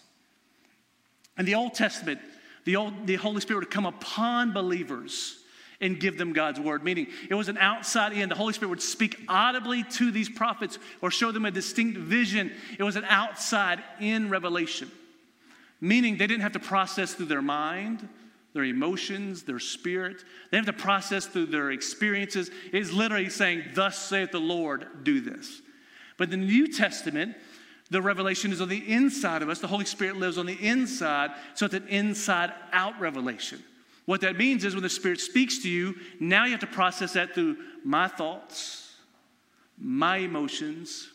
[1.37, 2.19] In the Old Testament,
[2.65, 5.39] the, old, the Holy Spirit would come upon believers
[5.81, 6.83] and give them God's word.
[6.83, 8.29] Meaning, it was an outside in.
[8.29, 12.51] The Holy Spirit would speak audibly to these prophets or show them a distinct vision.
[12.77, 14.89] It was an outside in revelation.
[15.81, 18.07] Meaning, they didn't have to process through their mind,
[18.53, 20.23] their emotions, their spirit.
[20.51, 22.49] They have to process through their experiences.
[22.71, 25.61] It is literally saying, Thus saith the Lord, do this.
[26.17, 27.35] But in the New Testament,
[27.89, 29.59] the revelation is on the inside of us.
[29.59, 33.63] The Holy Spirit lives on the inside, so it's an inside out revelation.
[34.05, 37.13] What that means is when the Spirit speaks to you, now you have to process
[37.13, 38.95] that through my thoughts,
[39.77, 41.09] my emotions,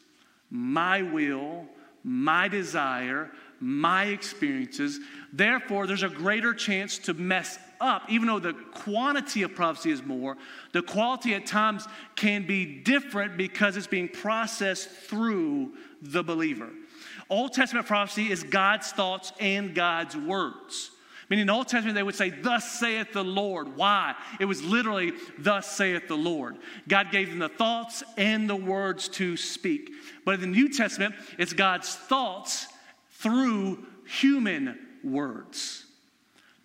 [0.51, 1.67] my will,
[2.03, 5.01] my desire, my experiences.
[5.33, 8.03] Therefore, there's a greater chance to mess up.
[8.09, 10.37] Even though the quantity of prophecy is more,
[10.73, 16.71] the quality at times can be different because it's being processed through the believer.
[17.31, 20.91] Old Testament prophecy is God's thoughts and God's words.
[21.29, 23.77] Meaning, in the Old Testament, they would say, Thus saith the Lord.
[23.77, 24.15] Why?
[24.41, 26.57] It was literally, Thus saith the Lord.
[26.89, 29.93] God gave them the thoughts and the words to speak.
[30.25, 32.69] But in the New Testament, it's God's thoughts
[33.19, 35.85] through human words.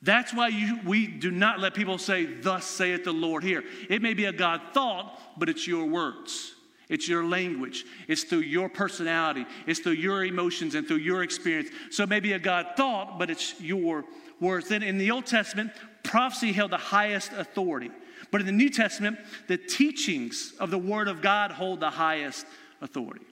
[0.01, 3.63] That's why you, we do not let people say, Thus saith the Lord here.
[3.89, 6.53] It may be a God thought, but it's your words.
[6.89, 7.85] It's your language.
[8.07, 9.45] It's through your personality.
[9.65, 11.69] It's through your emotions and through your experience.
[11.89, 14.03] So maybe a God thought, but it's your
[14.41, 14.67] words.
[14.67, 15.71] Then in the Old Testament,
[16.03, 17.89] prophecy held the highest authority.
[18.29, 22.45] But in the New Testament, the teachings of the Word of God hold the highest
[22.81, 23.25] authority.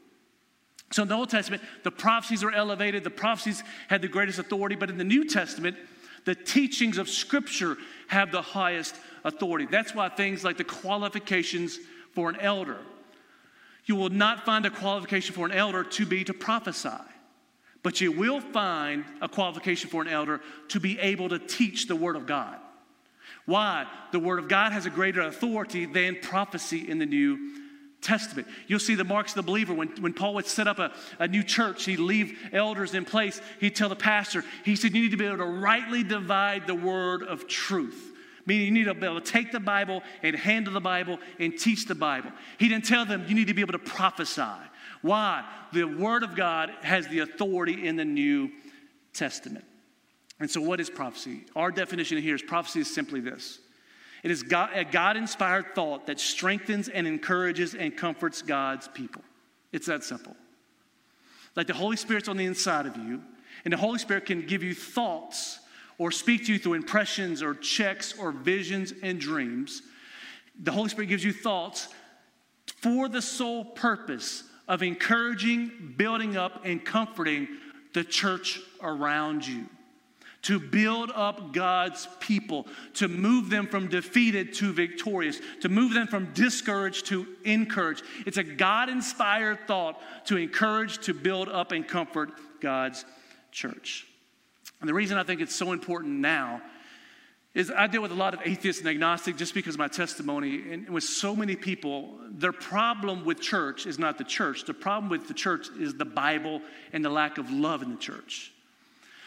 [0.91, 4.75] So in the Old Testament, the prophecies are elevated, the prophecies had the greatest authority,
[4.75, 5.77] but in the New Testament,
[6.25, 7.77] the teachings of Scripture
[8.07, 9.65] have the highest authority.
[9.69, 11.79] That's why things like the qualifications
[12.13, 12.77] for an elder,
[13.85, 16.89] you will not find a qualification for an elder to be to prophesy.
[17.83, 21.95] But you will find a qualification for an elder to be able to teach the
[21.95, 22.57] Word of God.
[23.45, 23.87] Why?
[24.11, 27.60] The Word of God has a greater authority than prophecy in the New
[28.01, 28.47] Testament.
[28.67, 29.73] You'll see the marks of the believer.
[29.73, 33.39] When, when Paul would set up a, a new church, he'd leave elders in place.
[33.59, 36.75] He'd tell the pastor, he said, You need to be able to rightly divide the
[36.75, 38.09] word of truth.
[38.47, 41.57] Meaning, you need to be able to take the Bible and handle the Bible and
[41.57, 42.31] teach the Bible.
[42.57, 44.41] He didn't tell them, You need to be able to prophesy.
[45.01, 45.45] Why?
[45.73, 48.51] The Word of God has the authority in the New
[49.13, 49.65] Testament.
[50.39, 51.41] And so, what is prophecy?
[51.55, 53.59] Our definition here is prophecy is simply this
[54.23, 59.23] it is God, a God inspired thought that strengthens and encourages and comforts God's people.
[59.71, 60.35] It's that simple.
[61.55, 63.21] Like the Holy Spirit's on the inside of you,
[63.65, 65.59] and the Holy Spirit can give you thoughts
[65.97, 69.81] or speak to you through impressions or checks or visions and dreams.
[70.61, 71.89] The Holy Spirit gives you thoughts
[72.77, 77.47] for the sole purpose of encouraging, building up, and comforting
[77.93, 79.67] the church around you.
[80.43, 86.07] To build up God's people, to move them from defeated to victorious, to move them
[86.07, 88.03] from discouraged to encouraged.
[88.25, 93.05] It's a God inspired thought to encourage, to build up, and comfort God's
[93.51, 94.07] church.
[94.79, 96.61] And the reason I think it's so important now
[97.53, 100.71] is I deal with a lot of atheists and agnostics just because my testimony.
[100.71, 104.63] And with so many people, their problem with church is not the church.
[104.63, 106.61] The problem with the church is the Bible
[106.93, 108.53] and the lack of love in the church.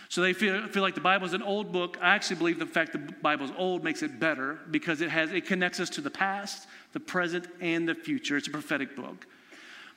[0.09, 1.99] So they feel, feel like the Bible is an old book.
[2.01, 5.33] I actually believe the fact the Bible is old makes it better because it has
[5.33, 8.37] it connects us to the past, the present, and the future.
[8.37, 9.27] It's a prophetic book.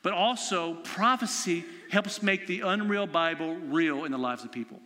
[0.04, 4.80] But also, prophecy helps make the unreal Bible real in the lives of people.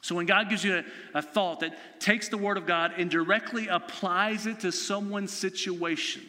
[0.00, 0.84] So when God gives you a,
[1.18, 6.22] a, thought that takes the Word of God and directly applies it to someone's situation,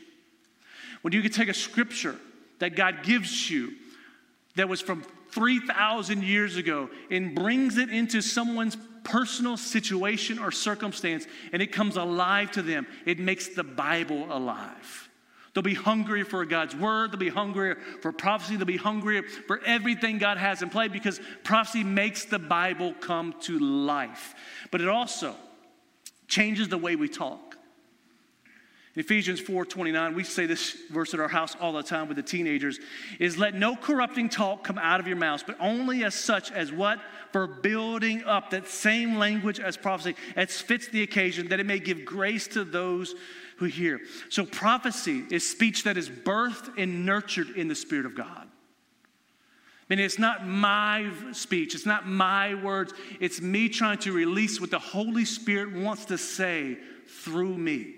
[1.01, 2.15] when you can take a scripture
[2.59, 3.73] that God gives you
[4.55, 11.25] that was from 3,000 years ago and brings it into someone's personal situation or circumstance
[11.53, 15.09] and it comes alive to them, it makes the Bible alive.
[15.53, 17.11] They'll be hungry for God's word.
[17.11, 18.57] They'll be hungry for prophecy.
[18.57, 23.33] They'll be hungry for everything God has in play because prophecy makes the Bible come
[23.41, 24.35] to life.
[24.69, 25.35] But it also
[26.27, 27.46] changes the way we talk.
[28.97, 32.79] Ephesians 4:29, we say this verse at our house all the time with the teenagers,
[33.19, 36.71] is let no corrupting talk come out of your mouths, but only as such as
[36.71, 36.99] what?
[37.31, 41.77] For building up that same language as prophecy, as fits the occasion, that it may
[41.77, 43.13] give grace to those
[43.57, 44.01] who hear.
[44.29, 48.47] So prophecy is speech that is birthed and nurtured in the Spirit of God.
[48.47, 54.59] I mean, it's not my speech, it's not my words, it's me trying to release
[54.59, 57.96] what the Holy Spirit wants to say through me.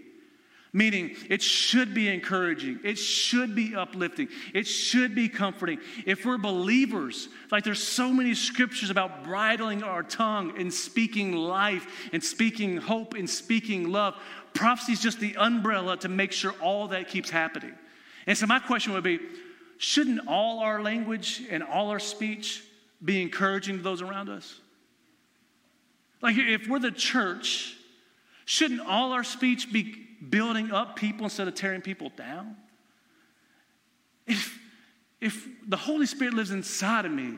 [0.71, 2.79] Meaning, it should be encouraging.
[2.83, 4.27] It should be uplifting.
[4.53, 5.79] It should be comforting.
[6.05, 12.09] If we're believers, like there's so many scriptures about bridling our tongue and speaking life
[12.13, 14.15] and speaking hope and speaking love.
[14.53, 17.73] Prophecy is just the umbrella to make sure all that keeps happening.
[18.27, 19.19] And so, my question would be
[19.79, 22.63] shouldn't all our language and all our speech
[23.03, 24.59] be encouraging to those around us?
[26.21, 27.75] Like, if we're the church,
[28.49, 29.95] shouldn't all our speech be
[30.27, 32.55] building up people instead of tearing people down?
[34.25, 34.57] If,
[35.21, 37.35] if the Holy Spirit lives inside of me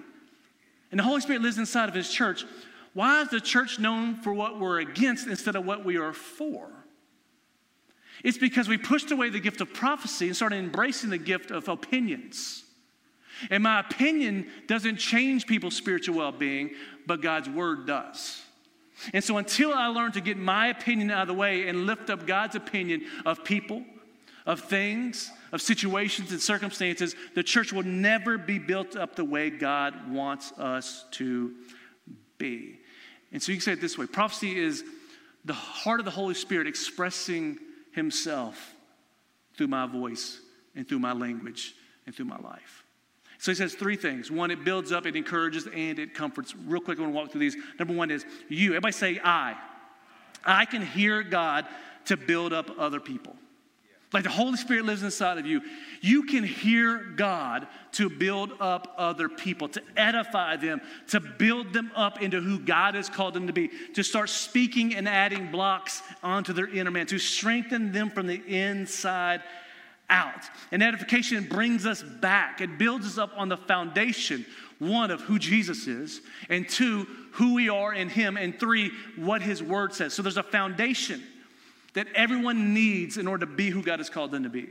[0.90, 2.46] and the Holy Spirit lives inside of His church,
[2.94, 6.70] why is the church known for what we're against instead of what we are for?
[8.24, 11.68] It's because we pushed away the gift of prophecy and started embracing the gift of
[11.68, 12.64] opinions.
[13.50, 16.72] And my opinion doesn't change people's spiritual well being,
[17.06, 18.44] but God's word does.
[19.14, 22.10] And so until I learn to get my opinion out of the way and lift
[22.10, 23.84] up God's opinion of people,
[24.46, 29.50] of things, of situations and circumstances, the church will never be built up the way
[29.50, 31.54] God wants us to
[32.38, 32.80] be.
[33.32, 34.84] And so you can say it this way prophecy is
[35.46, 37.58] the heart of the Holy Spirit expressing
[37.94, 38.76] Himself
[39.56, 40.40] through my voice
[40.76, 41.76] and through my language
[42.06, 42.81] and through my life.
[43.42, 44.30] So he says three things.
[44.30, 46.54] One, it builds up, it encourages, and it comforts.
[46.56, 47.58] Real quick, I want to walk through these.
[47.80, 48.74] Number one is you.
[48.74, 49.58] Everybody say I.
[50.46, 51.66] I can hear God
[52.06, 53.36] to build up other people.
[54.14, 55.62] Like the Holy Spirit lives inside of you.
[56.02, 61.92] You can hear God to build up other people, to edify them, to build them
[61.96, 66.04] up into who God has called them to be, to start speaking and adding blocks
[66.22, 69.42] onto their inner man, to strengthen them from the inside
[70.12, 70.44] out.
[70.72, 74.46] And edification brings us back, it builds us up on the foundation
[74.82, 79.44] one, of who Jesus is, and two, who we are in Him, and three, what
[79.44, 80.12] His Word says.
[80.12, 81.22] So there's a foundation
[81.94, 84.70] that everyone needs in order to be who God has called them to be.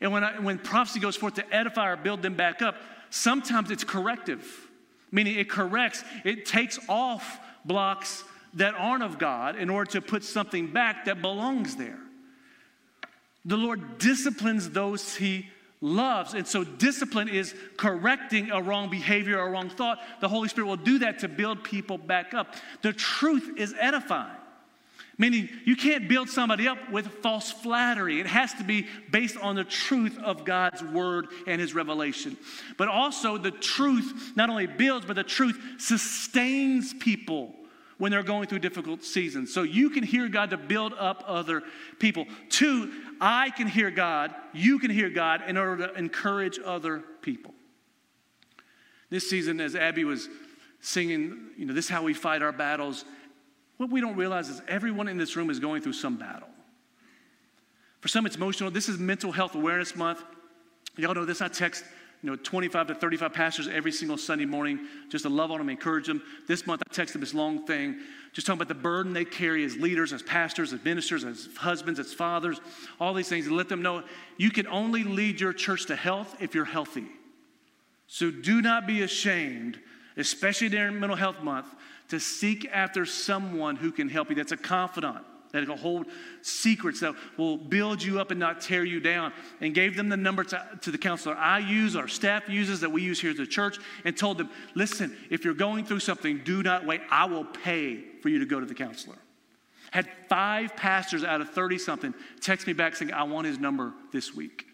[0.00, 2.76] And when, I, when prophecy goes forth to edify or build them back up,
[3.10, 4.42] sometimes it's corrective,
[5.12, 8.24] meaning it corrects, it takes off blocks
[8.54, 11.98] that aren't of God in order to put something back that belongs there.
[13.44, 15.48] The Lord disciplines those he
[15.80, 16.34] loves.
[16.34, 19.98] And so, discipline is correcting a wrong behavior or wrong thought.
[20.20, 22.54] The Holy Spirit will do that to build people back up.
[22.82, 24.36] The truth is edifying.
[25.16, 28.20] Meaning, you can't build somebody up with false flattery.
[28.20, 32.38] It has to be based on the truth of God's word and his revelation.
[32.78, 37.54] But also, the truth not only builds, but the truth sustains people
[38.00, 39.54] when they're going through difficult seasons.
[39.54, 41.62] So you can hear God to build up other
[42.00, 42.26] people.
[42.48, 42.90] Two,
[43.20, 47.54] I can hear God, you can hear God in order to encourage other people.
[49.08, 50.28] This season, as Abby was
[50.80, 53.04] singing, you know, this is how we fight our battles
[53.80, 56.50] what we don't realize is everyone in this room is going through some battle.
[58.00, 58.70] For some, it's emotional.
[58.70, 60.22] This is Mental Health Awareness Month.
[60.98, 61.40] Y'all know this.
[61.40, 61.82] I text
[62.22, 65.68] you know 25 to 35 pastors every single Sunday morning just to love on them,
[65.68, 66.22] encourage them.
[66.46, 68.00] This month, I texted them this long thing,
[68.32, 71.98] just talking about the burden they carry as leaders, as pastors, as ministers, as husbands,
[71.98, 72.60] as fathers,
[73.00, 74.02] all these things, and let them know
[74.36, 77.06] you can only lead your church to health if you're healthy.
[78.06, 79.78] So do not be ashamed,
[80.16, 81.66] especially during Mental Health Month,
[82.08, 84.36] to seek after someone who can help you.
[84.36, 86.06] That's a confidant that will hold
[86.42, 89.32] secrets that will build you up and not tear you down.
[89.60, 92.92] And gave them the number to, to the counselor I use, our staff uses, that
[92.92, 96.40] we use here at the church, and told them, listen, if you're going through something,
[96.44, 97.00] do not wait.
[97.10, 99.16] I will pay for you to go to the counselor.
[99.90, 103.92] Had five pastors out of 30 something text me back saying, I want his number
[104.12, 104.66] this week.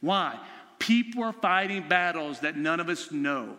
[0.00, 0.38] Why?
[0.78, 3.56] People are fighting battles that none of us know.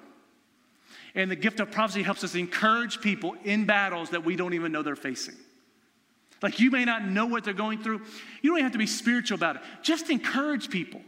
[1.16, 4.72] And the gift of prophecy helps us encourage people in battles that we don't even
[4.72, 5.36] know they're facing.
[6.42, 8.02] Like you may not know what they're going through.
[8.42, 9.62] You don't have to be spiritual about it.
[9.82, 11.02] Just encourage people.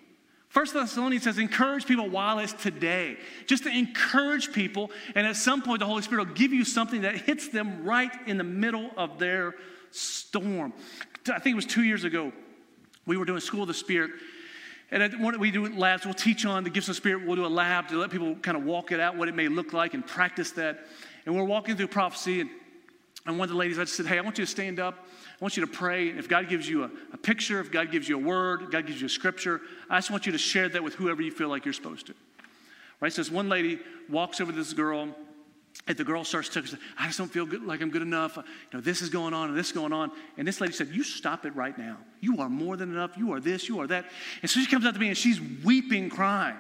[0.50, 3.18] First Thessalonians says, encourage people while it's today.
[3.46, 7.02] Just to encourage people, and at some point the Holy Spirit will give you something
[7.02, 9.54] that hits them right in the middle of their
[9.92, 10.74] storm.
[11.32, 12.34] I think it was two years ago,
[13.06, 14.10] we were doing School of the Spirit,
[14.92, 17.26] and when we do labs, we'll teach on the gifts of spirit.
[17.26, 19.48] We'll do a lab to let people kind of walk it out, what it may
[19.48, 20.88] look like, and practice that.
[21.26, 22.50] And we're walking through prophecy, and,
[23.28, 25.08] and one of the ladies, I just said, Hey, I want you to stand up.
[25.40, 26.10] I want you to pray.
[26.10, 29.00] If God gives you a, a picture, if God gives you a word, God gives
[29.00, 31.64] you a scripture, I just want you to share that with whoever you feel like
[31.64, 32.14] you're supposed to.
[33.00, 33.14] Right?
[33.14, 33.80] So this one lady
[34.10, 35.16] walks over to this girl
[35.88, 38.36] and the girl starts to, say, I just don't feel good, like I'm good enough.
[38.36, 40.12] You know, this is going on and this is going on.
[40.38, 41.98] And this lady said, You stop it right now.
[42.20, 43.18] You are more than enough.
[43.18, 44.06] You are this, you are that.
[44.42, 46.58] And so she comes up to me and she's weeping, crying.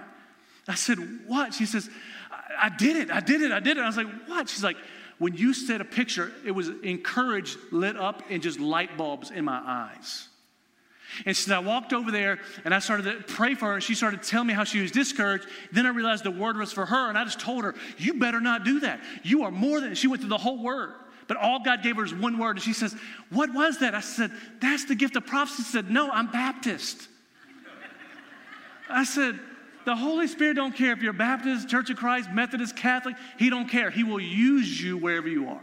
[0.67, 1.53] I said, What?
[1.53, 1.89] She says,
[2.31, 3.11] I, I did it.
[3.11, 3.51] I did it.
[3.51, 3.81] I did it.
[3.81, 4.47] I was like, What?
[4.47, 4.77] She's like,
[5.19, 9.45] When you said a picture, it was encouraged, lit up, and just light bulbs in
[9.45, 10.29] my eyes.
[11.25, 13.95] And so I walked over there and I started to pray for her, and she
[13.95, 15.47] started telling me how she was discouraged.
[15.71, 18.39] Then I realized the word was for her, and I just told her, You better
[18.39, 19.01] not do that.
[19.23, 19.95] You are more than.
[19.95, 20.93] She went through the whole word.
[21.27, 22.57] But all God gave her is one word.
[22.57, 22.95] And she says,
[23.29, 23.93] What was that?
[23.93, 25.63] I said, That's the gift of prophecy.
[25.63, 27.07] She said, No, I'm Baptist.
[28.89, 29.39] I said,
[29.85, 33.15] the Holy Spirit don't care if you're Baptist, Church of Christ, Methodist, Catholic.
[33.37, 33.89] He don't care.
[33.89, 35.61] He will use you wherever you are.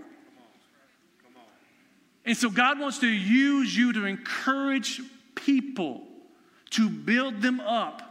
[2.25, 5.01] And so God wants to use you to encourage
[5.35, 6.03] people
[6.71, 8.03] to build them up,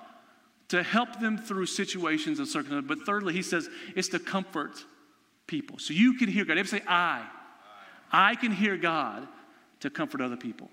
[0.70, 2.88] to help them through situations and circumstances.
[2.88, 4.84] But thirdly, he says it's to comfort
[5.48, 5.78] people.
[5.80, 6.58] So you can hear God.
[6.58, 7.26] Everybody say, I.
[8.12, 9.28] I can hear God
[9.82, 10.70] to comfort other people.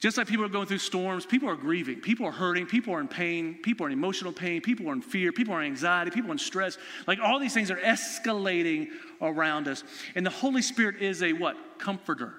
[0.00, 3.00] Just like people are going through storms, people are grieving, people are hurting, people are
[3.00, 6.10] in pain, people are in emotional pain, people are in fear, people are in anxiety,
[6.10, 6.78] people are in stress.
[7.06, 8.88] Like all these things are escalating
[9.20, 9.84] around us.
[10.14, 11.54] And the Holy Spirit is a what?
[11.78, 12.32] Comforter.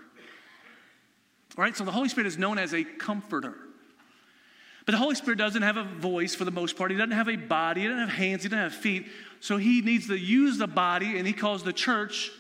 [1.55, 1.77] All right?
[1.77, 3.53] So the Holy Spirit is known as a comforter.
[4.87, 6.89] But the Holy Spirit doesn't have a voice for the most part.
[6.89, 7.81] He doesn't have a body.
[7.81, 8.41] He doesn't have hands.
[8.41, 9.05] He doesn't have feet.
[9.39, 12.31] So he needs to use the body, and he calls the church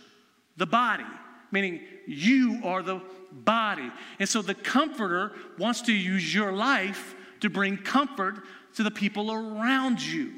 [0.57, 1.05] the body,
[1.51, 3.01] meaning you are the
[3.31, 3.89] body.
[4.19, 8.43] And so the comforter wants to use your life to bring comfort
[8.75, 10.33] to the people around you.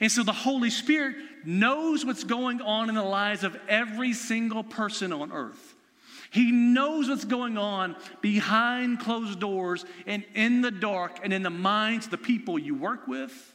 [0.00, 4.62] And so the Holy Spirit knows what's going on in the lives of every single
[4.62, 5.74] person on earth.
[6.30, 11.50] He knows what's going on behind closed doors and in the dark and in the
[11.50, 13.52] minds of the people you work with,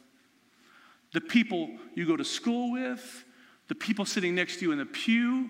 [1.14, 3.24] the people you go to school with,
[3.70, 5.50] the people sitting next to you in the pew,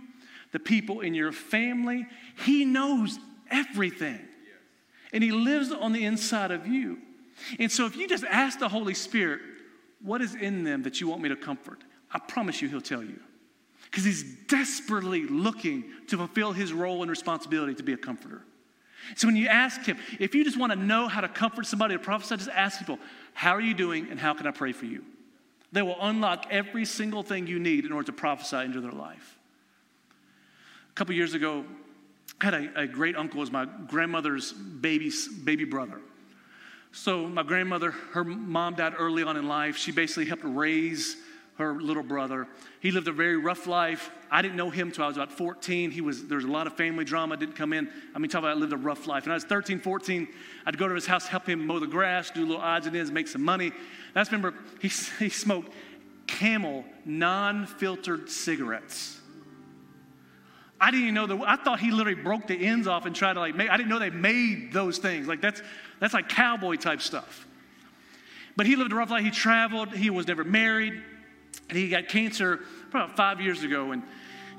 [0.56, 2.08] the people in your family.
[2.46, 3.20] He knows
[3.52, 4.22] everything.
[5.12, 6.98] And He lives on the inside of you.
[7.60, 9.42] And so if you just ask the Holy Spirit,
[10.02, 11.84] what is in them that you want me to comfort?
[12.10, 13.20] I promise you, He'll tell you.
[13.84, 18.42] Because He's desperately looking to fulfill His role and responsibility to be a comforter.
[19.18, 21.96] So when you ask Him, if you just want to know how to comfort somebody
[21.96, 22.98] to prophesy, just ask people,
[23.34, 25.04] How are you doing and how can I pray for you?
[25.74, 29.35] They will unlock every single thing you need in order to prophesy into their life.
[30.96, 31.66] A couple years ago,
[32.40, 35.12] I had a, a great uncle as my grandmother's baby,
[35.44, 36.00] baby brother.
[36.94, 39.76] So, my grandmother, her mom died early on in life.
[39.76, 41.18] She basically helped raise
[41.58, 42.48] her little brother.
[42.80, 44.10] He lived a very rough life.
[44.32, 45.92] I didn't know him until I was about 14.
[45.92, 47.90] He was, there was a lot of family drama, didn't come in.
[48.16, 49.24] I mean, talk about I lived a rough life.
[49.24, 50.30] And I was 13, 14,
[50.66, 53.12] I'd go to his house, help him mow the grass, do little odds and ends,
[53.12, 53.74] make some money.
[54.14, 54.88] That's remember, he,
[55.20, 55.74] he smoked
[56.26, 59.20] camel non filtered cigarettes.
[60.80, 61.42] I didn't even know that.
[61.48, 63.70] I thought he literally broke the ends off and tried to like make.
[63.70, 65.28] I didn't know they made those things.
[65.28, 65.62] Like that's
[66.00, 67.46] that's like cowboy type stuff.
[68.56, 69.24] But he lived a rough life.
[69.24, 69.94] He traveled.
[69.94, 71.02] He was never married.
[71.70, 73.92] And he got cancer about five years ago.
[73.92, 74.04] And,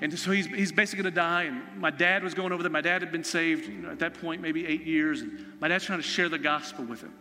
[0.01, 1.45] and so he's, he's basically going to die.
[1.45, 2.71] And my dad was going over there.
[2.71, 5.23] My dad had been saved you know, at that point, maybe eight years.
[5.23, 7.14] And my dad's trying to share the gospel with him.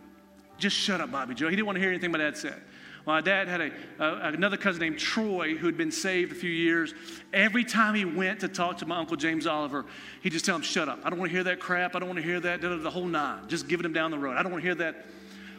[0.58, 1.48] Just shut up, Bobby Joe.
[1.48, 2.60] He didn't want to hear anything my dad said.
[3.06, 6.92] My dad had a, another cousin named Troy who had been saved a few years.
[7.32, 9.86] Every time he went to talk to my uncle James Oliver,
[10.22, 10.98] he'd just tell him, Shut up.
[11.04, 11.94] I don't want to hear that crap.
[11.94, 12.60] I don't want to hear that.
[12.60, 13.46] The whole nine.
[13.46, 14.36] Just giving him down the road.
[14.36, 15.06] I don't want to hear that.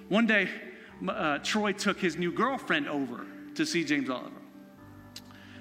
[0.10, 0.50] One day,
[1.08, 3.26] uh, Troy took his new girlfriend over
[3.56, 4.32] to see James Oliver.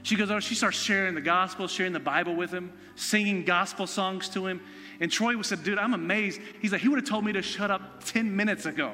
[0.02, 3.86] She goes over, she starts sharing the gospel, sharing the Bible with him, singing gospel
[3.86, 4.60] songs to him.
[5.00, 6.40] And Troy was said, Dude, I'm amazed.
[6.60, 8.92] He's like, He would have told me to shut up 10 minutes ago.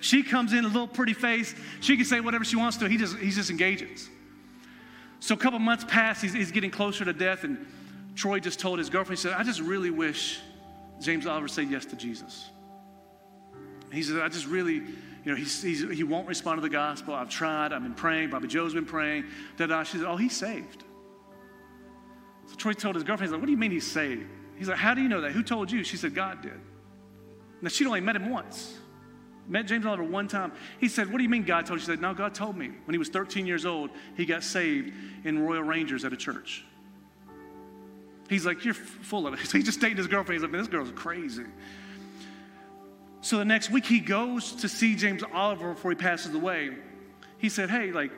[0.00, 1.54] She comes in a little pretty face.
[1.80, 2.88] She can say whatever she wants to.
[2.88, 4.08] He just, he just engages.
[5.20, 6.20] So a couple months pass.
[6.20, 7.44] He's, he's getting closer to death.
[7.44, 7.66] And
[8.14, 10.40] Troy just told his girlfriend, he said, I just really wish
[11.00, 12.48] James Oliver said yes to Jesus.
[13.92, 14.84] He said, I just really, you
[15.24, 17.14] know, he's, he's, he won't respond to the gospel.
[17.14, 17.72] I've tried.
[17.72, 18.30] I've been praying.
[18.30, 19.24] Bobby Joe's been praying.
[19.56, 19.82] Da-da.
[19.82, 20.84] She said, oh, he's saved.
[22.46, 24.26] So Troy told his girlfriend, he's like, what do you mean he's saved?
[24.56, 25.32] He's like, how do you know that?
[25.32, 25.82] Who told you?
[25.82, 26.60] She said, God did.
[27.60, 28.77] Now, she'd only met him once
[29.48, 30.52] met James Oliver one time.
[30.78, 31.80] He said, What do you mean God told you?
[31.80, 32.70] She said, No, God told me.
[32.84, 34.92] When he was 13 years old, he got saved
[35.24, 36.64] in Royal Rangers at a church.
[38.28, 39.46] He's like, You're full of it.
[39.46, 40.36] So he just dated his girlfriend.
[40.36, 41.44] He's like, Man, this girl's crazy.
[43.20, 46.70] So the next week, he goes to see James Oliver before he passes away.
[47.38, 48.12] He said, Hey, like,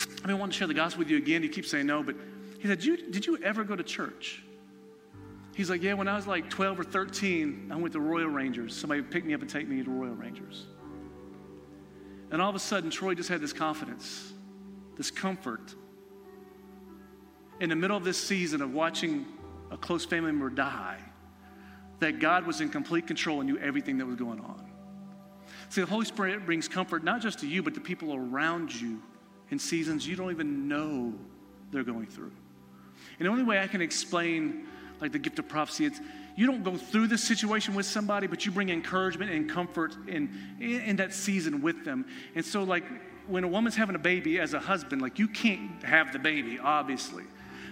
[0.00, 1.42] I've been wanting to share the gospel with you again.
[1.42, 2.16] He keeps saying no, but
[2.60, 4.42] he said, Did you, did you ever go to church?
[5.56, 8.76] He's like, Yeah, when I was like 12 or 13, I went to Royal Rangers.
[8.76, 10.66] Somebody picked me up and take me to Royal Rangers.
[12.30, 14.34] And all of a sudden, Troy just had this confidence,
[14.98, 15.74] this comfort.
[17.58, 19.24] In the middle of this season of watching
[19.70, 20.98] a close family member die,
[22.00, 24.70] that God was in complete control and knew everything that was going on.
[25.70, 29.00] See, the Holy Spirit brings comfort not just to you, but to people around you
[29.50, 31.14] in seasons you don't even know
[31.70, 32.32] they're going through.
[33.18, 34.66] And the only way I can explain
[35.00, 35.86] like the gift of prophecy.
[35.86, 36.00] It's
[36.36, 40.30] you don't go through this situation with somebody, but you bring encouragement and comfort in,
[40.60, 42.06] in, in that season with them.
[42.34, 42.84] And so, like
[43.26, 46.58] when a woman's having a baby as a husband, like you can't have the baby,
[46.58, 47.24] obviously.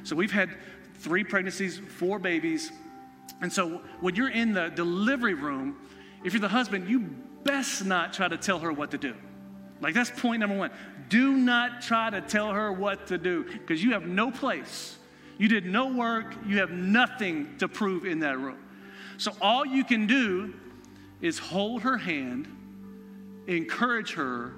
[0.02, 0.50] So we've had
[0.98, 2.72] three pregnancies, four babies.
[3.40, 5.76] And so when you're in the delivery room,
[6.24, 7.00] if you're the husband, you
[7.44, 9.14] best not try to tell her what to do.
[9.80, 10.70] Like that's point number one.
[11.08, 14.96] Do not try to tell her what to do because you have no place
[15.38, 16.34] you did no work.
[16.46, 18.58] You have nothing to prove in that room.
[19.16, 20.54] So all you can do
[21.20, 22.48] is hold her hand,
[23.46, 24.52] encourage her,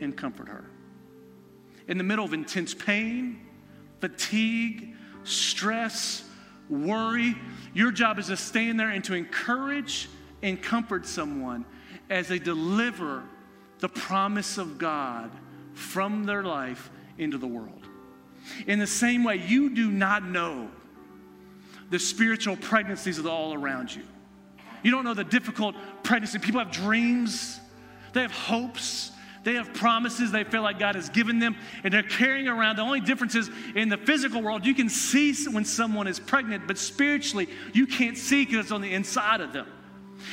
[0.00, 0.64] and comfort her.
[1.88, 3.46] In the middle of intense pain,
[4.00, 4.94] fatigue,
[5.24, 6.24] stress,
[6.68, 7.36] worry,
[7.72, 10.08] your job is to stand there and to encourage
[10.42, 11.64] and comfort someone
[12.10, 13.22] as they deliver
[13.78, 15.30] the promise of God
[15.72, 17.83] from their life into the world.
[18.66, 20.68] In the same way, you do not know
[21.90, 24.02] the spiritual pregnancies are all around you.
[24.82, 26.38] You don't know the difficult pregnancy.
[26.38, 27.60] People have dreams,
[28.12, 29.10] they have hopes,
[29.44, 32.76] they have promises they feel like God has given them, and they're carrying around.
[32.76, 36.66] The only difference is in the physical world, you can see when someone is pregnant,
[36.66, 39.66] but spiritually, you can't see because it's on the inside of them.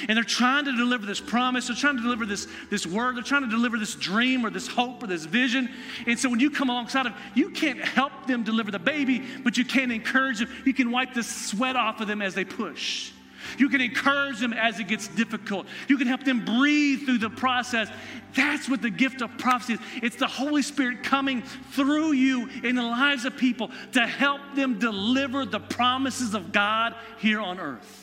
[0.07, 3.23] And they're trying to deliver this promise, they're trying to deliver this, this word, they're
[3.23, 5.69] trying to deliver this dream or this hope or this vision.
[6.07, 9.57] And so when you come alongside of you can't help them deliver the baby, but
[9.57, 10.49] you can encourage them.
[10.65, 13.11] You can wipe the sweat off of them as they push.
[13.57, 15.67] You can encourage them as it gets difficult.
[15.87, 17.89] You can help them breathe through the process.
[18.35, 19.79] That's what the gift of prophecy is.
[20.01, 24.79] It's the Holy Spirit coming through you in the lives of people to help them
[24.79, 28.00] deliver the promises of God here on earth,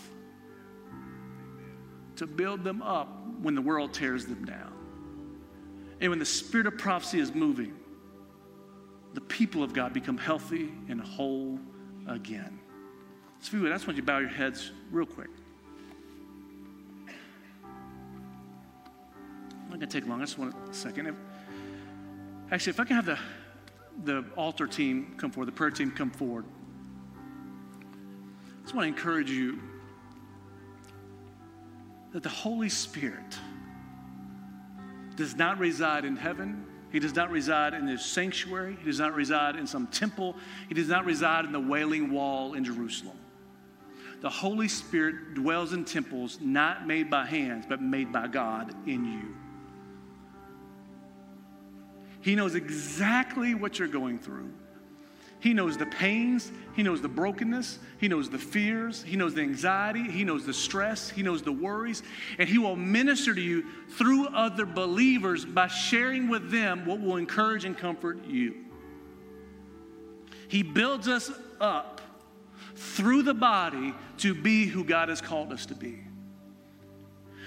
[2.19, 3.09] to build them up
[3.41, 4.73] when the world tears them down.
[6.01, 7.75] And when the spirit of prophecy is moving,
[9.14, 11.59] the people of God become healthy and whole
[12.07, 12.59] again.
[13.41, 15.29] So, if you would, I just want you to bow your heads real quick.
[19.53, 20.21] I'm not going to take long.
[20.21, 21.07] I just want a second.
[21.07, 21.14] If,
[22.51, 23.19] actually, if I can have the,
[24.05, 26.45] the altar team come forward, the prayer team come forward.
[27.12, 29.61] I just want to encourage you
[32.13, 33.39] that the Holy Spirit
[35.17, 36.65] does not reside in heaven.
[36.91, 38.77] He does not reside in this sanctuary.
[38.79, 40.37] He does not reside in some temple.
[40.69, 43.19] He does not reside in the Wailing Wall in Jerusalem
[44.21, 49.05] the Holy Spirit dwells in temples not made by hands, but made by God in
[49.05, 49.37] you.
[52.21, 54.53] He knows exactly what you're going through.
[55.41, 59.43] He knows the pains, He knows the brokenness, He knows the fears, He knows the
[59.43, 62.03] anxiety, He knows the stress, He knows the worries,
[62.39, 67.16] and He will minister to you through other believers by sharing with them what will
[67.16, 68.55] encourage and comfort you.
[70.49, 71.30] He builds us
[71.61, 72.01] up
[72.74, 75.99] through the body to be who God has called us to be.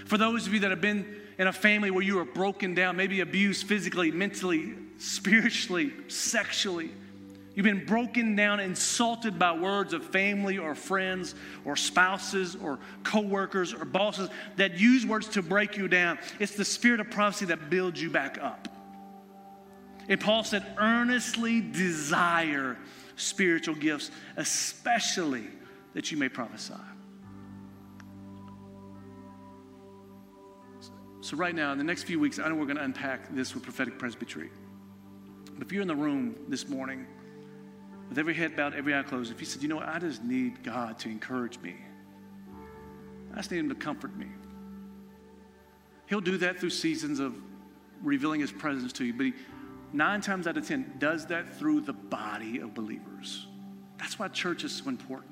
[0.05, 2.95] For those of you that have been in a family where you were broken down,
[2.95, 6.91] maybe abused physically, mentally, spiritually, sexually,
[7.55, 11.35] you've been broken down, insulted by words of family or friends
[11.65, 16.19] or spouses or coworkers or bosses that use words to break you down.
[16.39, 18.67] It's the spirit of prophecy that builds you back up.
[20.07, 22.77] And Paul said, earnestly desire
[23.15, 25.47] spiritual gifts, especially
[25.93, 26.73] that you may prophesy.
[31.21, 33.53] So, right now, in the next few weeks, I know we're going to unpack this
[33.53, 34.49] with prophetic presbytery.
[35.53, 37.05] But if you're in the room this morning,
[38.11, 40.21] with every head bowed, every eye closed, if you said, you know what, I just
[40.21, 41.77] need God to encourage me,
[43.31, 44.27] I just need Him to comfort me.
[46.07, 47.33] He'll do that through seasons of
[48.03, 49.33] revealing His presence to you, but He
[49.93, 53.47] nine times out of ten does that through the body of believers.
[53.97, 55.31] That's why church is so important.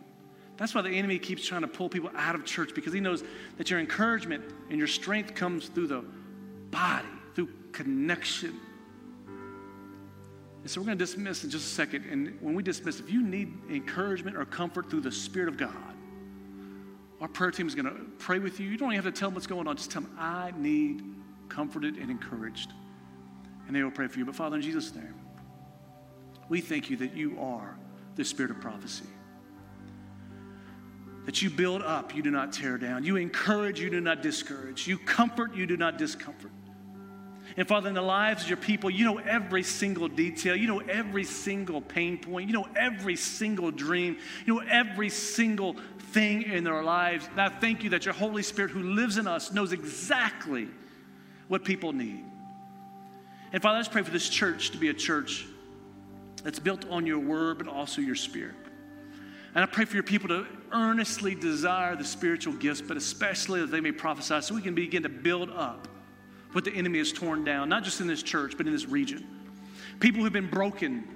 [0.56, 3.26] That's why the enemy keeps trying to pull people out of church because he knows
[3.58, 6.06] that your encouragement and your strength comes through the
[6.72, 8.58] body, through connection.
[10.62, 12.06] And so we're going to dismiss in just a second.
[12.06, 15.74] And when we dismiss, if you need encouragement or comfort through the Spirit of God,
[17.22, 18.68] our prayer team is going to pray with you.
[18.68, 19.78] You don't even have to tell them what's going on.
[19.78, 21.04] Just tell them, I need
[21.50, 22.72] comforted and encouraged
[23.70, 24.26] and they will pray for you.
[24.26, 25.14] But Father, in Jesus' name,
[26.50, 27.78] we thank you that you are
[28.16, 29.06] the spirit of prophecy.
[31.28, 33.04] That you build up, you do not tear down.
[33.04, 34.88] You encourage, you do not discourage.
[34.88, 36.50] You comfort, you do not discomfort.
[37.58, 40.56] And Father, in the lives of your people, you know every single detail.
[40.56, 42.48] You know every single pain point.
[42.48, 44.18] You know every single dream.
[44.46, 45.76] You know every single
[46.12, 47.28] thing in their lives.
[47.32, 50.68] And I thank you that your Holy Spirit, who lives in us, knows exactly
[51.48, 52.24] what people need.
[53.52, 55.46] And Father, let's pray for this church to be a church
[56.44, 58.56] that's built on your word, but also your spirit.
[59.56, 63.72] And I pray for your people to earnestly desire the spiritual gifts, but especially that
[63.72, 65.88] they may prophesy so we can begin to build up
[66.52, 69.28] what the enemy has torn down, not just in this church, but in this region.
[70.00, 71.08] People who've been broken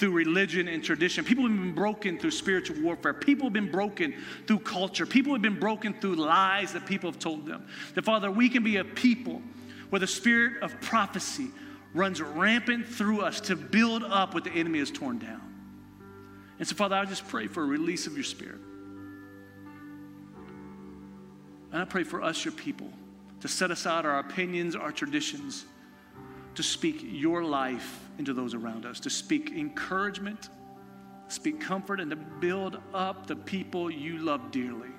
[0.00, 1.24] through religion and tradition.
[1.24, 3.12] People have been broken through spiritual warfare.
[3.12, 4.14] People have been broken
[4.46, 5.04] through culture.
[5.04, 7.66] People have been broken through lies that people have told them.
[7.94, 9.42] That, Father, we can be a people
[9.90, 11.48] where the spirit of prophecy
[11.92, 15.42] runs rampant through us to build up what the enemy has torn down.
[16.58, 18.60] And so, Father, I just pray for a release of your spirit.
[21.72, 22.90] And I pray for us, your people,
[23.40, 25.64] to set aside our opinions, our traditions,
[26.54, 30.50] to speak your life into those around us, to speak encouragement,
[31.28, 34.90] speak comfort, and to build up the people you love dearly.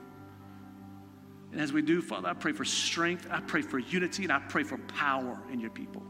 [1.51, 4.39] And as we do, Father, I pray for strength, I pray for unity, and I
[4.39, 6.03] pray for power in your people.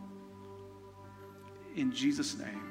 [1.75, 2.70] In Jesus' name.